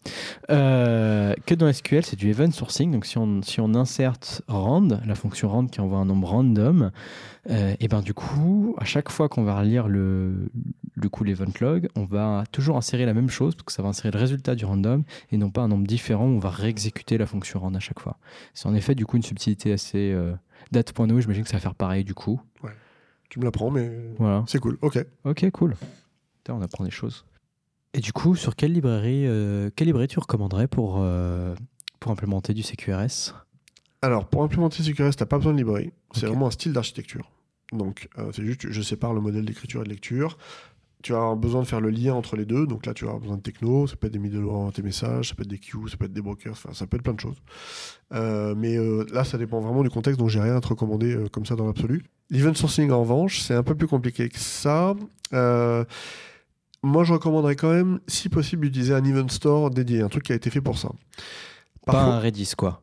Euh, 0.50 1.32
Que 1.46 1.54
dans 1.54 1.72
SQL, 1.72 2.04
c'est 2.04 2.16
du 2.16 2.28
event 2.28 2.50
sourcing. 2.50 2.90
Donc 2.90 3.06
si 3.06 3.18
on, 3.18 3.40
si 3.42 3.60
on 3.60 3.72
inserte 3.74 4.42
rand, 4.48 4.88
la 5.06 5.14
fonction 5.14 5.48
rand 5.48 5.66
qui 5.66 5.80
envoie 5.80 5.98
un 5.98 6.06
nombre 6.06 6.28
random, 6.28 6.90
euh, 7.50 7.76
et 7.78 7.86
ben 7.86 8.00
du 8.00 8.14
coup, 8.14 8.74
à 8.78 8.84
chaque 8.84 9.10
fois 9.10 9.28
qu'on 9.28 9.44
va 9.44 9.60
relire 9.60 9.86
le, 9.86 10.50
le 10.94 11.08
coup 11.08 11.22
l'event 11.22 11.44
log, 11.60 11.88
on 11.94 12.04
va 12.04 12.42
toujours 12.50 12.76
insérer 12.76 13.06
la 13.06 13.14
même 13.14 13.30
chose, 13.30 13.54
parce 13.54 13.64
que 13.66 13.72
ça 13.72 13.82
va 13.82 13.90
insérer 13.90 14.10
le 14.10 14.18
résultat 14.18 14.56
du 14.56 14.64
random 14.64 15.04
et 15.30 15.36
non 15.36 15.50
pas 15.50 15.62
un 15.62 15.68
nombre 15.68 15.86
différent 15.86 16.24
où 16.24 16.32
on 16.34 16.38
va 16.40 16.50
réexécuter 16.50 17.16
la 17.16 17.26
fonction 17.26 17.60
rand 17.60 17.74
à 17.74 17.80
chaque 17.80 18.00
fois. 18.00 18.18
C'est 18.54 18.66
en 18.66 18.74
effet 18.74 18.96
du 18.96 19.06
coup 19.06 19.16
une 19.18 19.22
subtilité 19.22 19.72
assez 19.72 20.10
euh, 20.12 20.32
date.no, 20.72 21.20
j'imagine 21.20 21.44
que 21.44 21.48
ça 21.50 21.58
va 21.58 21.60
faire 21.60 21.74
pareil 21.76 22.02
du 22.02 22.14
coup. 22.14 22.40
Tu 23.34 23.40
me 23.40 23.46
l'apprends, 23.46 23.68
mais 23.68 23.90
Voilà. 24.16 24.44
c'est 24.46 24.60
cool. 24.60 24.78
Ok. 24.80 25.04
Ok, 25.24 25.50
cool. 25.50 25.74
Putain, 26.36 26.54
on 26.54 26.62
apprend 26.62 26.84
des 26.84 26.92
choses. 26.92 27.24
Et 27.92 27.98
du 27.98 28.12
coup, 28.12 28.36
sur 28.36 28.54
quelle 28.54 28.72
librairie, 28.72 29.26
euh, 29.26 29.70
quelle 29.74 29.88
librairie 29.88 30.06
tu 30.06 30.20
recommanderais 30.20 30.68
pour, 30.68 30.98
euh, 31.00 31.52
pour 31.98 32.12
implémenter 32.12 32.54
du 32.54 32.62
CQRS 32.62 33.34
Alors, 34.02 34.28
pour 34.28 34.44
implémenter 34.44 34.84
CQRS, 34.84 35.16
t'as 35.16 35.26
pas 35.26 35.38
besoin 35.38 35.52
de 35.52 35.58
librairie. 35.58 35.90
C'est 36.14 36.26
vraiment 36.26 36.46
un 36.46 36.52
style 36.52 36.72
d'architecture. 36.72 37.28
Donc, 37.72 38.08
euh, 38.18 38.30
c'est 38.32 38.44
juste, 38.44 38.70
je 38.70 38.82
sépare 38.82 39.12
le 39.14 39.20
modèle 39.20 39.44
d'écriture 39.44 39.80
et 39.80 39.84
de 39.84 39.90
lecture. 39.90 40.38
Tu 41.04 41.12
avoir 41.12 41.36
besoin 41.36 41.60
de 41.60 41.66
faire 41.66 41.82
le 41.82 41.90
lien 41.90 42.14
entre 42.14 42.34
les 42.34 42.46
deux. 42.46 42.66
Donc 42.66 42.86
là, 42.86 42.94
tu 42.94 43.04
avoir 43.04 43.20
besoin 43.20 43.36
de 43.36 43.42
techno. 43.42 43.86
Ça 43.86 43.94
peut 43.94 44.06
être 44.06 44.12
des 44.14 44.18
middleware 44.18 44.72
tes 44.72 44.80
messages, 44.80 45.28
ça 45.28 45.34
peut 45.34 45.42
être 45.42 45.50
des 45.50 45.58
queues, 45.58 45.86
ça 45.90 45.98
peut 45.98 46.06
être 46.06 46.14
des 46.14 46.22
brokers, 46.22 46.52
enfin, 46.52 46.70
ça 46.72 46.86
peut 46.86 46.96
être 46.96 47.02
plein 47.02 47.12
de 47.12 47.20
choses. 47.20 47.36
Euh, 48.14 48.54
mais 48.56 48.78
euh, 48.78 49.04
là, 49.12 49.22
ça 49.22 49.36
dépend 49.36 49.60
vraiment 49.60 49.82
du 49.82 49.90
contexte, 49.90 50.18
donc 50.18 50.30
j'ai 50.30 50.40
rien 50.40 50.56
à 50.56 50.62
te 50.62 50.68
recommander 50.68 51.14
euh, 51.14 51.28
comme 51.28 51.44
ça 51.44 51.56
dans 51.56 51.66
l'absolu. 51.66 52.04
L'event 52.30 52.54
sourcing, 52.54 52.90
en 52.90 53.00
revanche, 53.00 53.40
c'est 53.40 53.52
un 53.52 53.62
peu 53.62 53.74
plus 53.74 53.86
compliqué 53.86 54.30
que 54.30 54.38
ça. 54.38 54.94
Moi, 55.30 57.04
je 57.04 57.12
recommanderais 57.12 57.56
quand 57.56 57.70
même, 57.70 58.00
si 58.06 58.30
possible, 58.30 58.66
d'utiliser 58.66 58.94
un 58.94 59.04
event 59.04 59.28
store 59.28 59.68
dédié, 59.68 60.00
un 60.00 60.08
truc 60.08 60.24
qui 60.24 60.32
a 60.32 60.34
été 60.34 60.48
fait 60.48 60.62
pour 60.62 60.78
ça. 60.78 60.88
Pas 61.84 62.02
un 62.02 62.18
Redis, 62.18 62.52
quoi. 62.56 62.80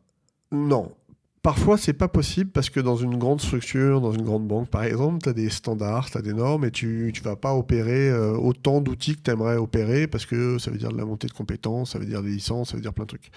non. 0.52 0.92
Parfois, 1.42 1.76
c'est 1.76 1.92
pas 1.92 2.06
possible 2.06 2.52
parce 2.52 2.70
que 2.70 2.78
dans 2.78 2.94
une 2.94 3.18
grande 3.18 3.40
structure, 3.40 4.00
dans 4.00 4.12
une 4.12 4.22
grande 4.22 4.46
banque, 4.46 4.68
par 4.68 4.84
exemple, 4.84 5.20
tu 5.24 5.28
as 5.28 5.32
des 5.32 5.50
standards, 5.50 6.08
tu 6.08 6.16
as 6.16 6.22
des 6.22 6.34
normes 6.34 6.64
et 6.64 6.70
tu 6.70 7.10
tu 7.12 7.20
vas 7.20 7.34
pas 7.34 7.52
opérer 7.52 8.08
euh, 8.10 8.36
autant 8.36 8.80
d'outils 8.80 9.16
que 9.16 9.22
tu 9.22 9.30
aimerais 9.32 9.56
opérer 9.56 10.06
parce 10.06 10.24
que 10.24 10.58
ça 10.58 10.70
veut 10.70 10.78
dire 10.78 10.92
de 10.92 10.96
la 10.96 11.04
montée 11.04 11.26
de 11.26 11.32
compétences, 11.32 11.92
ça 11.92 11.98
veut 11.98 12.06
dire 12.06 12.22
des 12.22 12.30
licences, 12.30 12.70
ça 12.70 12.76
veut 12.76 12.80
dire 12.80 12.94
plein 12.94 13.06
de 13.06 13.08
trucs. 13.08 13.32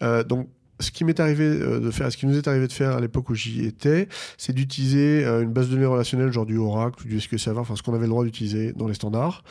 Euh, 0.00 0.22
donc, 0.22 0.48
ce 0.78 0.92
qui 0.92 1.02
m'est 1.02 1.18
arrivé 1.18 1.42
euh, 1.44 1.80
de 1.80 1.90
faire, 1.90 2.12
ce 2.12 2.16
qui 2.16 2.26
nous 2.26 2.38
est 2.38 2.46
arrivé 2.46 2.68
de 2.68 2.72
faire 2.72 2.92
à 2.92 3.00
l'époque 3.00 3.28
où 3.30 3.34
j'y 3.34 3.66
étais, 3.66 4.06
c'est 4.38 4.52
d'utiliser 4.52 5.24
une 5.24 5.52
base 5.52 5.70
de 5.70 5.74
données 5.74 5.86
relationnelle, 5.86 6.30
genre 6.30 6.46
du 6.46 6.56
Oracle 6.56 7.04
du 7.04 7.20
SQL 7.20 7.40
Server, 7.40 7.60
enfin 7.60 7.74
ce 7.74 7.82
qu'on 7.82 7.94
avait 7.94 8.06
le 8.06 8.10
droit 8.10 8.22
d'utiliser 8.22 8.72
dans 8.74 8.86
les 8.86 8.94
standards, 8.94 9.42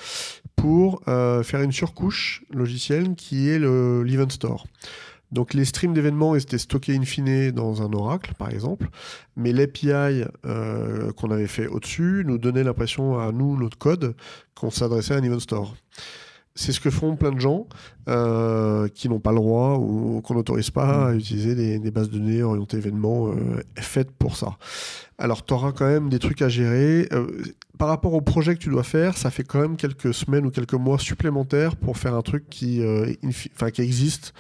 pour 0.56 1.04
faire 1.06 1.62
une 1.62 1.74
surcouche 1.74 2.46
logicielle 2.50 3.16
qui 3.16 3.50
est 3.50 3.60
le 3.60 4.04
l'Event 4.04 4.30
Store. 4.30 4.66
Donc 5.32 5.54
les 5.54 5.66
streams 5.66 5.94
d'événements 5.94 6.36
étaient 6.36 6.58
stockés 6.58 6.96
in 6.96 7.04
fine 7.04 7.52
dans 7.52 7.82
un 7.82 7.94
Oracle, 7.94 8.34
par 8.38 8.50
exemple, 8.50 8.90
mais 9.36 9.52
l'API 9.52 10.24
euh, 10.46 11.12
qu'on 11.14 11.32
avait 11.32 11.48
fait 11.48 11.68
au-dessus 11.68 12.24
nous 12.26 12.38
donnait 12.38 12.64
l'impression 12.64 13.20
à 13.20 13.32
nous, 13.32 13.58
notre 13.58 13.78
code, 13.78 14.16
qu'on 14.56 14.72
s'adressait 14.72 15.14
à 15.14 15.18
un 15.18 15.24
event 15.24 15.40
store. 15.40 15.76
c'est 16.56 16.72
ce 16.72 16.80
que 16.80 16.90
font 16.90 17.16
plein 17.16 17.32
de 17.32 17.40
gens 17.40 17.68
euh, 18.08 18.88
qui 18.90 19.08
n'ont 19.08 19.20
pas 19.20 19.32
le 19.32 19.38
droit 19.38 19.78
ou 19.78 20.22
qu'on 20.22 20.34
n'autorise 20.34 20.72
pas 20.72 21.10
à 21.10 21.14
utiliser 21.14 21.54
des, 21.54 21.80
des 21.80 21.92
bases 21.92 22.10
de 22.10 22.18
données 22.18 22.42
orientées 22.42 22.78
événements 22.78 23.30
euh, 23.30 23.62
faites 23.78 24.12
pour 24.12 24.36
ça. 24.36 24.58
Alors, 25.20 25.46
tu 25.46 25.54
auras 25.54 25.72
quand 25.74 25.86
même 25.88 26.10
des 26.10 26.20
trucs 26.20 26.42
à 26.42 26.50
gérer. 26.50 27.08
Euh, 27.12 27.28
par 27.78 27.88
rapport 27.88 28.14
au 28.14 28.20
projet 28.20 28.56
que 28.56 28.60
tu 28.60 28.70
dois 28.70 28.84
faire, 28.84 29.16
ça 29.18 29.32
fait 29.32 29.44
quand 29.46 29.62
même 29.62 29.78
quelques 29.78 30.14
semaines 30.14 30.46
ou 30.46 30.50
quelques 30.50 30.74
mois 30.74 31.00
supplémentaires 31.00 31.78
pour 31.78 31.98
faire 31.98 32.14
un 32.14 32.22
truc 32.22 32.50
qui, 32.50 32.82
euh, 32.82 33.14
qui 33.74 33.82
existe. 33.82 34.34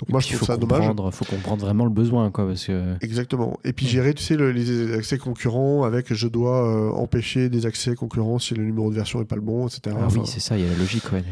Donc, 0.00 0.08
moi, 0.08 0.18
je 0.20 0.26
Il 0.26 0.28
trouve 0.30 0.40
faut 0.40 0.46
ça 0.46 0.56
dommage. 0.56 0.78
comprendre, 0.88 1.10
faut 1.12 1.24
comprendre 1.24 1.64
vraiment 1.64 1.84
le 1.84 1.90
besoin, 1.92 2.32
quoi, 2.32 2.48
parce 2.48 2.66
que 2.66 2.96
Exactement. 3.00 3.60
Et 3.62 3.72
puis 3.72 3.86
Ouais. 3.86 3.92
gérer, 3.92 4.14
tu 4.14 4.24
sais, 4.24 4.34
le- 4.36 4.50
les 4.50 4.92
accès 4.94 5.18
concurrents 5.18 5.84
avec 5.84 6.12
je 6.12 6.26
dois 6.26 6.66
euh, 6.66 6.90
empêcher 6.90 7.48
des 7.48 7.64
accès 7.64 7.94
concurrents 7.94 8.40
si 8.40 8.54
le 8.54 8.64
numéro 8.64 8.90
de 8.90 8.96
version 8.96 9.20
n'est 9.20 9.24
pas 9.24 9.36
le 9.36 9.42
bon, 9.42 9.68
etc. 9.68 9.94
ah 9.96 10.06
Enfin, 10.06 10.20
oui, 10.22 10.26
c'est 10.26 10.40
ça, 10.40 10.58
il 10.58 10.64
y 10.64 10.66
a 10.66 10.72
la 10.72 10.76
logique, 10.78 11.12
ouais. 11.12 11.22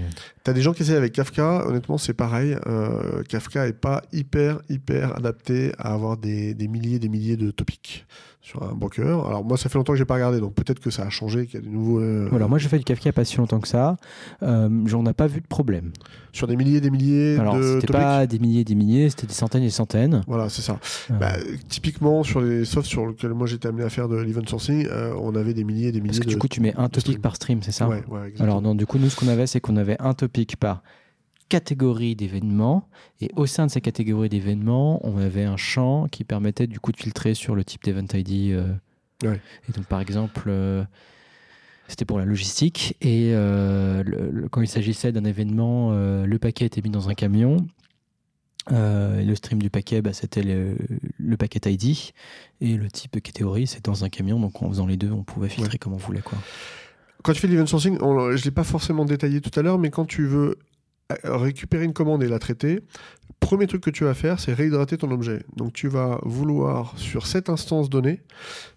T'as 0.45 0.53
des 0.53 0.63
gens 0.63 0.73
qui 0.73 0.83
essayent 0.83 0.95
avec 0.97 1.13
Kafka, 1.13 1.67
honnêtement 1.67 1.99
c'est 1.99 2.15
pareil. 2.15 2.57
Euh, 2.69 3.25
Kafka 3.25 3.67
est 3.67 3.73
pas 3.73 4.03
hyper 4.13 4.61
hyper 4.69 5.17
adapté 5.17 5.73
à 5.79 5.93
avoir 5.93 6.17
des, 6.19 6.55
des 6.55 6.69
milliers 6.69 6.97
et 6.97 7.01
des 7.01 7.09
milliers 7.09 7.37
de 7.37 7.51
topics 7.51 8.07
sur 8.41 8.63
un 8.63 8.73
broker. 8.73 9.27
Alors 9.27 9.45
moi 9.45 9.57
ça 9.57 9.69
fait 9.69 9.77
longtemps 9.79 9.93
que 9.93 9.99
j'ai 9.99 10.05
pas 10.05 10.15
regardé, 10.15 10.41
donc 10.41 10.55
peut-être 10.55 10.81
que 10.81 10.91
ça 10.91 11.03
a 11.03 11.11
changé, 11.11 11.47
qu'il 11.47 11.57
y 11.57 11.63
a 11.63 11.67
des 11.67 11.69
nouveaux... 11.71 12.01
euh, 12.01 12.29
Voilà, 12.31 12.47
moi 12.49 12.59
j'ai 12.59 12.69
fait 12.69 12.79
du 12.79 12.85
Kafka 12.85 13.03
il 13.05 13.07
n'y 13.09 13.11
a 13.11 13.13
pas 13.13 13.25
si 13.25 13.37
longtemps 13.37 13.61
que 13.61 13.69
ça. 13.69 13.97
Euh, 14.43 14.69
J'en 14.87 15.05
ai 15.07 15.13
pas 15.13 15.27
vu 15.27 15.41
de 15.41 15.47
problème. 15.47 15.93
Sur 16.33 16.47
des 16.47 16.57
milliers 16.57 16.77
et 16.77 16.81
des 16.81 16.91
milliers 16.91 17.37
Alors, 17.39 17.57
de 17.57 17.79
c'était 17.81 17.93
pas 17.93 18.27
des 18.27 18.39
milliers 18.39 18.61
et 18.61 18.65
des 18.65 18.75
milliers, 18.75 19.11
c'était 19.11 19.27
des 19.27 19.33
centaines 19.35 19.63
et 19.63 19.67
des 19.67 19.71
centaines. 19.71 20.23
Voilà, 20.27 20.49
c'est 20.49 20.63
ça. 20.63 20.79
Euh, 21.11 21.15
Bah, 21.19 21.33
typiquement 21.69 22.23
sur 22.23 22.41
les 22.41 22.65
softs 22.65 22.87
sur 22.89 23.07
lesquels 23.07 23.35
moi 23.35 23.47
j'étais 23.47 23.69
amené 23.69 23.85
à 23.85 23.91
faire 23.91 24.09
de 24.09 24.17
l'event 24.17 24.47
sourcing, 24.47 24.87
euh, 24.91 25.13
on 25.21 25.35
avait 25.35 25.55
des 25.55 25.65
milliers 25.65 25.89
et 25.89 25.93
des 25.93 26.01
milliers 26.01 26.11
parce 26.11 26.21
que 26.21 26.25
de... 26.27 26.31
du 26.31 26.39
coup, 26.39 26.49
tu 26.49 26.61
mets 26.61 26.75
un 26.77 26.89
topic 26.89 27.01
stream. 27.01 27.21
par 27.21 27.37
stream, 27.37 27.63
c'est 27.63 27.73
ça 27.73 27.89
Ouais, 27.89 28.05
ouais, 28.09 28.21
exactement. 28.29 28.45
Alors, 28.45 28.63
non, 28.63 28.75
du 28.75 28.87
coup, 28.87 28.99
nous, 28.99 29.11
ce 29.11 29.17
qu'on 29.17 29.29
avait, 29.29 29.47
c'est 29.47 29.61
qu'on 29.61 29.77
avait 29.77 29.97
un 30.01 30.15
topic 30.15 30.57
par 30.57 30.83
catégorie 31.49 32.15
d'événements. 32.17 32.89
Et 33.21 33.31
au 33.37 33.47
sein 33.47 33.67
de 33.67 33.71
ces 33.71 33.81
catégories 33.81 34.29
d'événements, 34.29 35.01
on 35.07 35.17
avait 35.19 35.45
un 35.45 35.57
champ 35.57 36.07
qui 36.09 36.25
permettait 36.25 36.67
du 36.67 36.79
coup 36.81 36.93
de 36.93 36.97
filtrer 36.97 37.35
sur 37.35 37.55
le 37.55 37.65
type 37.65 37.85
d'event 37.85 38.07
ID. 38.13 38.53
euh. 38.53 38.73
Ouais. 39.25 39.41
Et 39.69 39.73
donc, 39.73 39.87
par 39.87 40.01
exemple, 40.01 40.45
euh, 40.49 40.85
c'était 41.89 42.05
pour 42.05 42.19
la 42.19 42.25
logistique. 42.25 42.97
Et 43.01 43.33
euh, 43.35 44.03
le- 44.05 44.31
le- 44.31 44.49
quand 44.49 44.61
il 44.61 44.69
s'agissait 44.69 45.11
d'un 45.13 45.25
événement, 45.25 45.93
le 45.93 46.39
paquet 46.39 46.67
était 46.67 46.83
mis 46.83 46.91
dans 46.91 47.09
un 47.09 47.15
camion. 47.15 47.57
Euh, 48.71 49.21
et 49.21 49.25
le 49.25 49.35
stream 49.35 49.63
du 49.63 49.71
paquet, 49.71 50.03
bah, 50.03 50.13
c'était 50.13 50.43
le, 50.43 50.77
le 51.19 51.37
paquet 51.39 51.61
ID. 51.73 51.97
Et 52.61 52.77
le 52.77 52.91
type 52.91 53.15
de 53.15 53.19
catégorie, 53.21 53.67
c'est 53.67 53.85
dans 53.85 54.05
un 54.05 54.09
camion. 54.11 54.39
Donc, 54.39 54.63
en 54.63 54.69
faisant 54.69 54.87
les 54.87 54.97
deux, 54.99 55.11
on 55.11 55.23
pouvait 55.25 55.49
filtrer 55.49 55.79
comme 55.79 55.95
on 55.95 55.99
voulait. 55.99 56.21
Quoi. 56.21 56.37
Quand 57.25 57.33
tu 57.33 57.41
fais 57.41 57.49
l'event 57.49 57.67
sourcing, 57.67 57.97
on- 58.03 58.31
je 58.37 58.41
ne 58.41 58.45
l'ai 58.45 58.51
pas 58.51 58.65
forcément 58.65 59.05
détaillé 59.07 59.41
tout 59.41 59.59
à 59.59 59.63
l'heure, 59.63 59.79
mais 59.79 59.91
quand 59.91 60.05
tu 60.05 60.27
veux 60.27 60.59
récupérer 61.25 61.85
une 61.85 61.93
commande 61.93 62.23
et 62.23 62.29
la 62.29 62.39
traiter, 62.39 62.81
premier 63.41 63.67
truc 63.67 63.83
que 63.83 63.91
tu 63.91 64.05
vas 64.05 64.15
faire, 64.15 64.41
c'est 64.41 64.53
réhydrater 64.53 64.99
ton 64.99 65.11
objet. 65.11 65.43
Donc 65.57 65.73
tu 65.73 65.89
vas 65.89 66.21
vouloir, 66.23 66.99
sur 66.99 67.27
cette 67.27 67.49
instance 67.49 67.89
donnée, 67.89 68.23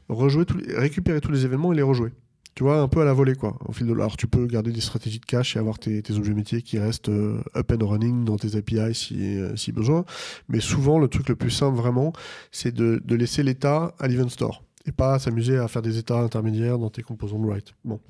rejouer 0.10 0.46
récupérer 0.76 1.22
tous 1.22 1.32
les 1.32 1.46
événements 1.46 1.74
et 1.74 1.76
les 1.76 1.82
rejouer. 1.82 2.12
Tu 2.54 2.64
vois, 2.64 2.82
un 2.82 2.90
peu 2.90 3.02
à 3.02 3.06
la 3.06 3.14
volée, 3.14 3.36
quoi. 3.36 3.58
Au 3.66 3.72
fil 3.72 3.88
de... 3.88 3.94
Alors, 3.94 4.18
tu 4.18 4.28
peux 4.28 4.46
garder 4.46 4.74
des 4.74 4.82
stratégies 4.82 5.20
de 5.20 5.26
cache 5.26 5.56
et 5.56 5.60
avoir 5.60 5.80
tes, 5.80 6.02
tes 6.02 6.14
objets 6.16 6.34
métiers 6.34 6.62
qui 6.62 6.80
restent 6.80 7.08
euh, 7.08 7.42
up 7.56 7.72
and 7.72 7.88
running 7.88 8.26
dans 8.26 8.36
tes 8.36 8.58
API 8.58 8.94
si, 8.94 9.38
euh, 9.38 9.56
si 9.56 9.72
besoin. 9.72 10.04
Mais 10.50 10.60
souvent, 10.60 11.00
le 11.00 11.08
truc 11.08 11.30
le 11.30 11.38
plus 11.38 11.50
simple, 11.50 11.78
vraiment, 11.78 12.12
c'est 12.52 12.74
de, 12.74 13.02
de 13.06 13.16
laisser 13.16 13.42
l'état 13.42 13.96
à 14.00 14.08
l'event 14.10 14.28
store 14.28 14.66
et 14.86 14.92
pas 14.92 15.18
s'amuser 15.18 15.58
à 15.58 15.70
faire 15.70 15.82
des 15.82 15.98
états 15.98 16.20
intermédiaires 16.20 16.78
dans 16.78 16.90
tes 16.90 17.04
composants 17.04 17.40
de 17.40 17.48
write. 17.48 17.74
Bon. 17.86 18.02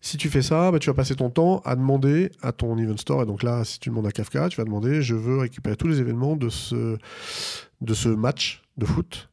Si 0.00 0.16
tu 0.16 0.28
fais 0.28 0.42
ça, 0.42 0.70
bah, 0.70 0.78
tu 0.78 0.88
vas 0.88 0.94
passer 0.94 1.16
ton 1.16 1.30
temps 1.30 1.62
à 1.64 1.74
demander 1.74 2.30
à 2.42 2.52
ton 2.52 2.78
event 2.78 2.96
store. 2.96 3.22
Et 3.22 3.26
donc 3.26 3.42
là, 3.42 3.64
si 3.64 3.80
tu 3.80 3.88
demandes 3.88 4.06
à 4.06 4.12
Kafka, 4.12 4.48
tu 4.48 4.56
vas 4.56 4.64
demander 4.64 5.02
je 5.02 5.14
veux 5.14 5.38
récupérer 5.38 5.76
tous 5.76 5.88
les 5.88 6.00
événements 6.00 6.36
de 6.36 6.48
ce, 6.48 6.96
de 7.80 7.94
ce 7.94 8.08
match 8.08 8.62
de 8.76 8.86
foot. 8.86 9.28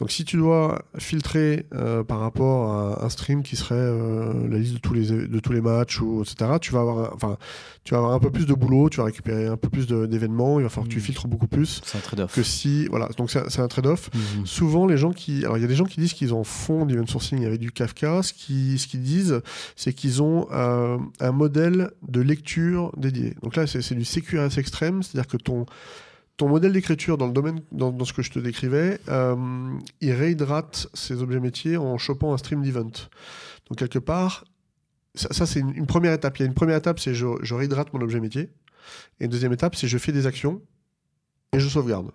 Donc 0.00 0.10
si 0.10 0.24
tu 0.24 0.36
dois 0.38 0.82
filtrer 0.98 1.66
euh, 1.74 2.02
par 2.02 2.18
rapport 2.20 2.72
à 2.72 3.04
un 3.04 3.08
stream 3.10 3.42
qui 3.42 3.54
serait 3.54 3.74
euh, 3.76 4.48
la 4.48 4.58
liste 4.58 4.72
de 4.74 4.78
tous 4.78 4.94
les, 4.94 5.06
de 5.06 5.38
tous 5.40 5.52
les 5.52 5.60
matchs, 5.60 6.00
ou, 6.00 6.22
etc., 6.22 6.52
tu 6.60 6.72
vas, 6.72 6.80
avoir, 6.80 6.98
un- 6.98 7.10
enfin, 7.14 7.36
tu 7.84 7.92
vas 7.92 7.98
avoir 7.98 8.14
un 8.14 8.18
peu 8.18 8.30
plus 8.30 8.46
de 8.46 8.54
boulot, 8.54 8.88
tu 8.88 8.96
vas 8.96 9.04
récupérer 9.04 9.46
un 9.46 9.56
peu 9.58 9.68
plus 9.68 9.86
d'événements, 9.86 10.58
il 10.58 10.62
va 10.62 10.68
falloir 10.70 10.88
que 10.88 10.92
tu 10.92 10.98
Mhm. 11.00 11.04
filtres 11.04 11.28
beaucoup 11.28 11.46
plus 11.46 11.82
C'est 11.84 11.98
un 11.98 12.00
trade-off. 12.00 12.34
que 12.34 12.42
si... 12.42 12.86
Voilà, 12.88 13.08
donc 13.18 13.30
c'est 13.30 13.48
c'est 13.50 13.60
un 13.60 13.68
trade-off. 13.68 14.10
Mhm. 14.14 14.46
Souvent, 14.46 14.86
les 14.86 14.96
gens 14.96 15.12
qui. 15.12 15.44
Alors, 15.44 15.58
il 15.58 15.60
y 15.60 15.64
a 15.64 15.68
des 15.68 15.76
gens 15.76 15.84
qui 15.84 16.00
disent 16.00 16.14
qu'ils 16.14 16.32
en 16.32 16.44
font 16.44 16.86
du 16.86 16.94
event 16.96 17.06
sourcing 17.06 17.44
avec 17.44 17.60
du 17.60 17.70
Kafka. 17.70 18.22
Ce 18.22 18.32
qu'ils 18.32 18.78
ce 18.78 18.96
disent, 18.96 19.40
c'est 19.76 19.92
qu'ils 19.92 20.22
ont 20.22 20.46
euh, 20.50 20.96
un 21.20 21.32
modèle 21.32 21.90
de 22.08 22.20
lecture 22.22 22.90
dédié. 22.96 23.34
Donc 23.42 23.54
là, 23.56 23.66
c'est 23.66 23.82
c'est 23.82 23.94
du 23.94 24.04
CQRS 24.04 24.56
extrême, 24.58 25.02
c'est-à-dire 25.02 25.26
que 25.28 25.36
ton, 25.36 25.66
ton 26.40 26.48
modèle 26.48 26.72
d'écriture 26.72 27.18
dans 27.18 27.26
le 27.26 27.34
domaine, 27.34 27.60
dans, 27.70 28.02
ce 28.06 28.14
que 28.14 28.22
je 28.22 28.30
te 28.30 28.38
décrivais, 28.38 28.98
euh, 29.10 29.36
il 30.00 30.12
réhydrate 30.12 30.86
ses 30.94 31.20
objets 31.20 31.38
métiers 31.38 31.76
en 31.76 31.98
chopant 31.98 32.32
un 32.32 32.38
stream 32.38 32.62
d'event. 32.62 32.90
Donc, 33.68 33.76
quelque 33.76 33.98
part, 33.98 34.46
ça, 35.14 35.44
c'est 35.44 35.60
une, 35.60 35.74
une 35.76 35.86
première 35.86 36.14
étape. 36.14 36.38
Il 36.38 36.40
y 36.40 36.44
a 36.44 36.46
une 36.46 36.54
première 36.54 36.78
étape, 36.78 36.98
c'est 36.98 37.12
je, 37.12 37.26
je 37.42 37.54
réhydrate 37.54 37.92
mon 37.92 38.00
objet 38.00 38.20
métier. 38.20 38.48
Et 39.20 39.26
une 39.26 39.30
deuxième 39.30 39.52
étape, 39.52 39.76
c'est 39.76 39.86
je 39.86 39.98
fais 39.98 40.12
des 40.12 40.26
actions 40.26 40.62
et 41.52 41.60
je 41.60 41.68
sauvegarde. 41.68 42.10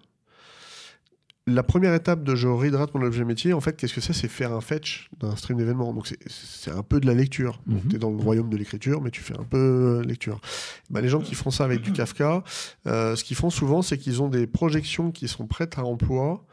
La 1.48 1.62
première 1.62 1.94
étape 1.94 2.24
de 2.24 2.34
je 2.34 2.48
réhydrate 2.48 2.96
mon 2.96 3.04
objet 3.04 3.24
métier, 3.24 3.54
en 3.54 3.62
fait, 3.62 3.78
qu'est-ce 3.78 3.94
que 3.94 4.02
c'est? 4.02 4.14
C'est 4.14 4.28
faire 4.28 4.52
un 4.52 4.62
fetch 4.62 5.10
d'un 5.20 5.36
stream 5.36 5.60
d'événement. 5.60 5.94
Donc 5.94 6.08
c'est- 6.08 6.72
un 6.72 6.82
peu 6.82 7.00
de 7.00 7.06
la 7.06 7.14
lecture. 7.14 7.62
Mhm. 7.68 7.82
Tu 7.88 7.96
es 7.98 8.00
dans 8.00 8.10
le 8.10 8.18
royaume 8.18 8.50
de 8.50 8.58
l'écriture, 8.58 9.00
mais 9.00 9.12
tu 9.12 9.22
fais 9.22 9.38
un 9.40 9.44
peu 9.44 9.58
euh, 9.58 10.04
lecture. 10.04 10.42
Bah, 10.90 11.02
les 11.02 11.08
gens 11.08 11.20
qui 11.22 11.36
font 11.36 11.52
ça 11.52 11.64
avec 11.64 11.82
du 11.82 11.92
Kafka, 11.92 12.44
euh, 12.88 13.16
ce 13.16 13.24
qu'ils 13.24 13.38
font 13.38 13.52
souvent, 13.52 13.84
c'est 13.84 14.00
qu'ils 14.00 14.24
ont 14.24 14.28
des 14.28 14.48
projections 14.48 15.12
qui 15.12 15.28
sont 15.28 15.46
prêtes 15.46 15.78
à 15.78 15.84
emploi, 15.86 16.44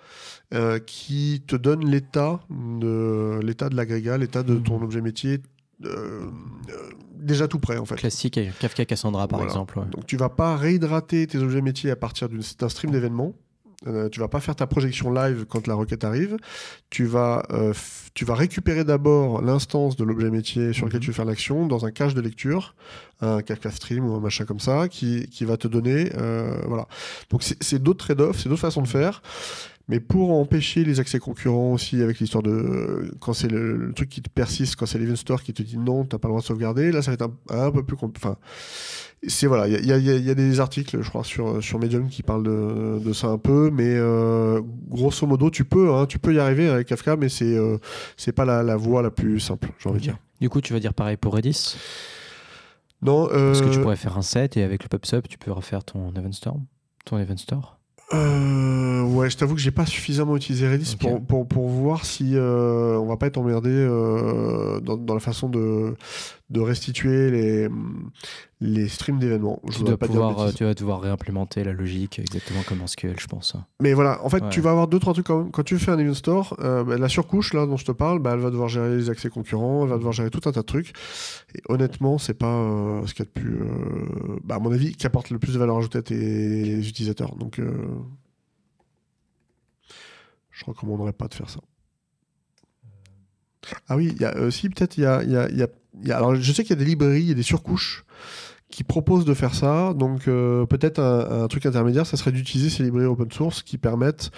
euh, 0.52 0.78
qui 0.78 1.42
te 1.46 1.57
donnent 1.57 1.88
l'état 1.88 2.40
de 2.50 3.74
l'agrégat, 3.74 4.18
l'état 4.18 4.42
de 4.42 4.57
ton 4.59 4.76
Mhm. 4.78 4.85
objet 4.85 5.00
métier. 5.00 5.40
euh, 5.85 6.28
euh, 6.70 6.90
déjà 7.16 7.48
tout 7.48 7.59
prêt 7.59 7.76
en 7.76 7.85
fait. 7.85 7.96
Classique 7.96 8.38
Kafka 8.61 8.85
Cassandra 8.85 9.26
par 9.26 9.40
Voilà. 9.40 9.50
exemple. 9.50 9.81
ouais. 9.81 9.87
Donc 9.90 10.07
tu 10.07 10.16
vas 10.16 10.28
pas 10.28 10.57
réhydrater 10.57 11.26
tes 11.26 11.38
objets 11.38 11.61
métiers 11.61 11.90
à 11.90 11.96
partir 11.96 12.28
d'un 12.28 12.68
stream 12.68 12.92
d'événements. 12.92 13.33
Euh, 13.87 14.09
tu 14.09 14.21
vas 14.21 14.29
pas 14.29 14.40
faire 14.40 14.55
ta 14.57 14.66
projection 14.66 15.12
live 15.12 15.45
quand 15.49 15.66
la 15.66 15.75
requête 15.75 16.05
arrive. 16.05 16.37
Tu 16.90 17.05
vas, 17.05 17.45
euh, 17.51 17.73
tu 18.14 18.25
vas 18.25 18.35
récupérer 18.35 18.85
d'abord 18.85 19.42
l'instance 19.42 19.97
de 19.97 20.05
l'objet 20.05 20.31
métier 20.31 20.73
sur 20.73 20.87
lequel 20.87 20.99
Mhm. 21.01 21.05
tu 21.05 21.11
veux 21.11 21.14
faire 21.14 21.25
l'action 21.25 21.66
dans 21.66 21.85
un 21.85 21.90
cache 21.90 22.14
de 22.14 22.21
lecture, 22.21 22.75
un 23.21 23.42
Kafka 23.42 23.71
Stream 23.71 24.05
ou 24.09 24.14
un 24.14 24.21
machin 24.21 24.45
comme 24.45 24.61
ça, 24.61 24.88
qui, 24.88 25.29
qui 25.29 25.45
va 25.45 25.57
te 25.57 25.66
donner. 25.68 26.11
euh, 26.16 26.57
voilà. 26.66 26.87
Donc 27.31 27.42
c'est 27.42 27.62
c'est 27.62 27.83
d'autres 27.83 28.05
trade-offs, 28.05 28.38
c'est 28.40 28.49
d'autres 28.49 28.61
façons 28.61 28.83
de 28.83 28.88
faire. 28.88 29.23
Mais 29.88 29.99
pour 30.01 30.31
empêcher 30.33 30.85
les 30.85 31.01
accès 31.01 31.18
concurrents 31.18 31.73
aussi, 31.73 32.01
avec 32.03 32.18
l'histoire 32.21 32.42
de. 32.42 33.12
Quand 33.21 33.33
c'est 33.33 33.49
le, 33.49 33.77
le 33.77 33.92
truc 33.92 34.09
qui 34.09 34.23
te 34.23 34.31
persiste, 34.31 34.77
quand 34.77 34.87
c'est 34.87 34.99
l'event 34.99 35.16
store 35.16 35.42
qui 35.42 35.53
te 35.53 35.62
dit 35.62 35.77
non, 35.77 36.05
t'as 36.05 36.18
pas 36.18 36.29
le 36.29 36.33
droit 36.33 36.40
de 36.40 36.47
sauvegarder, 36.47 36.92
là 36.92 37.03
ça 37.03 37.11
va 37.11 37.14
être 37.14 37.23
un, 37.51 37.66
un 37.66 37.71
peu 37.73 37.83
plus. 37.85 37.97
compl- 37.97 38.12
Enfin, 38.16 38.37
c'est 39.27 39.47
voilà, 39.47 39.66
il 39.68 39.85
y 39.87 39.92
a, 39.92 39.99
y 39.99 40.29
y 40.29 40.35
des 40.35 40.61
articles, 40.61 41.01
je 41.03 41.09
crois, 41.09 41.25
sur, 41.25 41.62
sur 41.62 41.79
Medium 41.79 42.09
qui 42.09 42.23
parlent 42.23 42.42
de, 42.45 43.01
de 43.05 43.12
ça 43.12 43.29
un 43.29 43.38
peu, 43.38 43.71
mais 43.73 43.95
euh, 43.97 44.61
grosso 44.88 45.27
modo, 45.27 45.51
tu 45.51 45.64
peux, 45.64 45.92
hein, 45.95 46.07
tu 46.07 46.18
peux 46.18 46.33
y 46.35 46.38
arriver 46.38 46.68
avec 46.68 46.87
Kafka, 46.88 47.16
mais 47.16 47.29
c'est 47.29 47.57
euh, 47.57 47.79
c'est 48.16 48.33
pas 48.33 48.45
la, 48.45 48.62
la 48.62 48.77
voie 48.77 49.03
la 49.03 49.11
plus 49.11 49.40
simple, 49.40 49.71
j'ai 49.79 49.88
envie 49.88 49.99
de 49.99 50.05
dire. 50.05 50.18
Du 50.40 50.49
coup, 50.49 50.61
tu 50.61 50.73
vas 50.73 50.81
dire 50.81 50.95
pareil 50.95 51.16
pour 51.16 51.35
Redis? 51.35 51.77
Non, 53.03 53.27
Parce 53.27 53.61
que 53.62 53.68
tu 53.68 53.79
euh, 53.79 53.83
pourrais 53.83 53.97
faire 53.97 54.16
un 54.16 54.23
set 54.23 54.57
et 54.57 54.62
avec 54.62 54.85
le 54.85 54.88
PubSub, 54.88 55.27
tu 55.29 55.37
peux 55.38 55.51
refaire 55.51 55.83
ton 55.85 56.12
Event 56.14 56.31
Storm, 56.33 56.64
ton 57.05 57.18
Event 57.18 57.37
Store. 57.37 57.79
Euh, 58.14 59.03
ouais, 59.03 59.31
je 59.31 59.37
t'avoue 59.37 59.55
que 59.55 59.61
j'ai 59.61 59.70
pas 59.70 59.87
suffisamment 59.87 60.37
utilisé 60.37 60.68
Redis 60.68 60.96
pour, 60.96 61.25
pour, 61.25 61.48
pour 61.48 61.68
voir 61.68 62.05
si 62.05 62.37
euh, 62.37 62.98
on 62.98 63.07
va 63.07 63.16
pas 63.16 63.27
être 63.27 63.38
emmerdé 63.38 63.70
euh, 63.70 64.81
dans, 64.81 64.96
dans 64.96 65.14
la 65.14 65.20
façon 65.20 65.48
de, 65.48 65.94
de 66.51 66.61
restituer 66.61 67.31
les, 67.31 67.68
les 68.64 68.87
streams 68.88 69.18
d'événements. 69.18 69.61
Je 69.68 69.79
Tu, 69.79 69.83
dois 69.83 69.96
pas 69.96 70.07
pouvoir, 70.07 70.55
tu 70.55 70.62
vas 70.62 70.72
devoir 70.72 71.01
réimplémenter 71.01 71.64
la 71.64 71.72
logique 71.72 72.20
exactement 72.20 72.62
comme 72.62 72.81
en 72.81 72.87
SQL, 72.87 73.18
je 73.18 73.27
pense. 73.27 73.57
Mais 73.81 73.92
voilà, 73.92 74.25
en 74.25 74.29
fait, 74.29 74.40
Ouais. 74.40 74.51
tu 74.51 74.61
vas 74.61 74.70
avoir 74.70 74.87
deux, 74.87 75.01
trois 75.01 75.14
trucs 75.14 75.27
quand 75.27 75.38
même. 75.42 75.51
Quand 75.51 75.64
tu 75.64 75.77
fais 75.81 75.90
un 75.90 75.98
event 75.98 76.14
store, 76.14 76.57
euh, 76.61 76.85
bah, 76.85 76.96
la 76.96 77.09
surcouche 77.09 77.55
là 77.55 77.66
dont 77.66 77.77
je 77.77 77.85
te 77.85 77.90
parle, 77.90 78.20
bah, 78.20 78.31
elle 78.35 78.40
va 78.40 78.51
devoir 78.51 78.68
gérer 78.68 78.96
les 78.96 79.11
accès 79.11 79.31
concurrents, 79.31 79.83
elle 79.83 79.90
va 79.90 79.96
devoir 79.96 80.12
gérer 80.12 80.31
tout 80.31 80.40
un 80.48 80.53
tas 80.53 80.61
de 80.61 80.66
trucs. 80.66 80.92
Et 81.57 81.61
honnêtement, 81.68 82.18
c'est 82.18 82.35
pas 82.35 82.55
euh, 82.55 83.05
ce 83.07 83.14
qu'il 83.14 83.25
y 83.25 83.29
a 83.29 83.31
de 83.35 83.40
plus, 83.40 83.57
euh, 83.62 84.38
bah, 84.44 84.55
à 84.55 84.59
mon 84.61 84.70
avis, 84.70 84.94
qui 84.94 85.07
apporte 85.07 85.31
le 85.31 85.40
plus 85.40 85.55
de 85.55 85.59
valeur 85.59 85.77
ajoutée 85.79 85.98
à 85.98 86.03
tes 86.03 86.79
utilisateurs. 86.87 87.35
Donc, 87.35 87.61
je 90.51 90.64
recommanderais 90.64 91.12
pas 91.12 91.29
de 91.29 91.35
faire 91.35 91.51
ça. 91.51 91.61
Ah 93.88 93.96
oui, 93.96 94.12
il 94.14 94.20
y 94.20 94.25
a 94.25 94.37
aussi 94.40 94.68
peut-être, 94.68 94.96
il 94.98 95.03
y 95.03 95.07
a, 95.07 95.22
y 95.22 95.37
a- 95.37 95.48
y 95.51 95.62
a- 95.62 96.16
alors 96.16 96.35
je 96.35 96.53
sais 96.53 96.62
qu'il 96.64 96.70
y 96.70 96.79
a 96.81 96.83
des 96.83 96.85
librairies, 96.85 97.22
il 97.22 97.29
y 97.29 97.33
a 97.33 97.35
des 97.35 97.42
surcouches 97.42 98.05
qui 98.72 98.82
propose 98.82 99.24
de 99.24 99.35
faire 99.35 99.54
ça. 99.54 99.94
Donc 99.94 100.26
euh, 100.26 100.66
peut-être 100.66 100.98
un, 100.98 101.44
un 101.44 101.48
truc 101.48 101.64
intermédiaire, 101.66 102.06
ça 102.06 102.16
serait 102.16 102.32
d'utiliser 102.32 102.70
ces 102.70 102.82
librairies 102.82 103.06
open 103.06 103.30
source 103.30 103.62
qui 103.62 103.78
permettent 103.78 104.30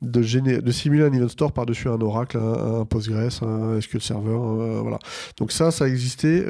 de, 0.00 0.20
géné- 0.20 0.60
de 0.60 0.70
simuler 0.72 1.04
un 1.04 1.12
event 1.12 1.28
store 1.28 1.52
par-dessus 1.52 1.88
un 1.88 2.00
Oracle, 2.00 2.36
un, 2.38 2.80
un 2.80 2.84
Postgres, 2.84 3.44
un 3.44 3.80
SQL 3.80 4.00
Server. 4.00 4.30
euh, 4.34 4.80
voilà. 4.80 4.98
Donc 5.36 5.52
ça, 5.52 5.70
ça 5.70 5.86
existait. 5.86 6.44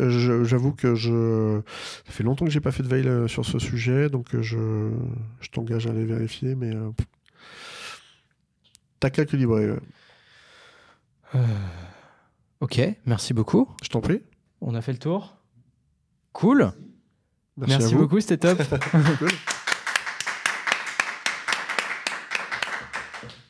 J'avoue 0.44 0.72
que 0.72 0.94
je... 0.94 1.60
ça 2.06 2.12
fait 2.12 2.22
longtemps 2.24 2.46
que 2.46 2.50
j'ai 2.50 2.60
pas 2.60 2.70
fait 2.72 2.82
de 2.82 2.88
veille 2.88 3.06
euh, 3.08 3.28
sur 3.28 3.44
ce 3.44 3.58
sujet, 3.58 4.08
donc 4.08 4.28
je, 4.40 4.90
je 5.40 5.48
t'engage 5.50 5.86
à 5.86 5.90
aller 5.90 6.06
vérifier. 6.06 6.54
Mais 6.54 6.74
euh, 6.74 6.88
t'as 9.00 9.10
quelques 9.10 9.32
librairies. 9.32 9.72
ouais. 11.34 11.40
Ok, 12.60 12.80
merci 13.06 13.34
beaucoup. 13.34 13.68
Je 13.82 13.88
t'en 13.88 14.00
prie. 14.00 14.20
On 14.60 14.74
a 14.74 14.80
fait 14.80 14.92
le 14.92 14.98
tour. 14.98 15.36
Cool. 16.32 16.72
Merci, 17.66 17.78
Merci, 17.78 17.94
à 17.94 17.96
vous. 17.96 18.02
beaucoup, 18.02 18.20
c'était 18.20 18.36
top. 18.38 18.60
Cool. 19.18 19.28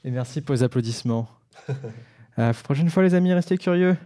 Et 0.05 0.11
merci 0.11 0.41
pour 0.41 0.55
les 0.55 0.63
applaudissements. 0.63 1.29
Euh, 2.39 2.53
prochaine 2.65 2.91
fois, 2.91 3.03
les 3.03 3.15
amis, 3.15 3.33
restez 3.33 3.57
curieux. 3.57 3.97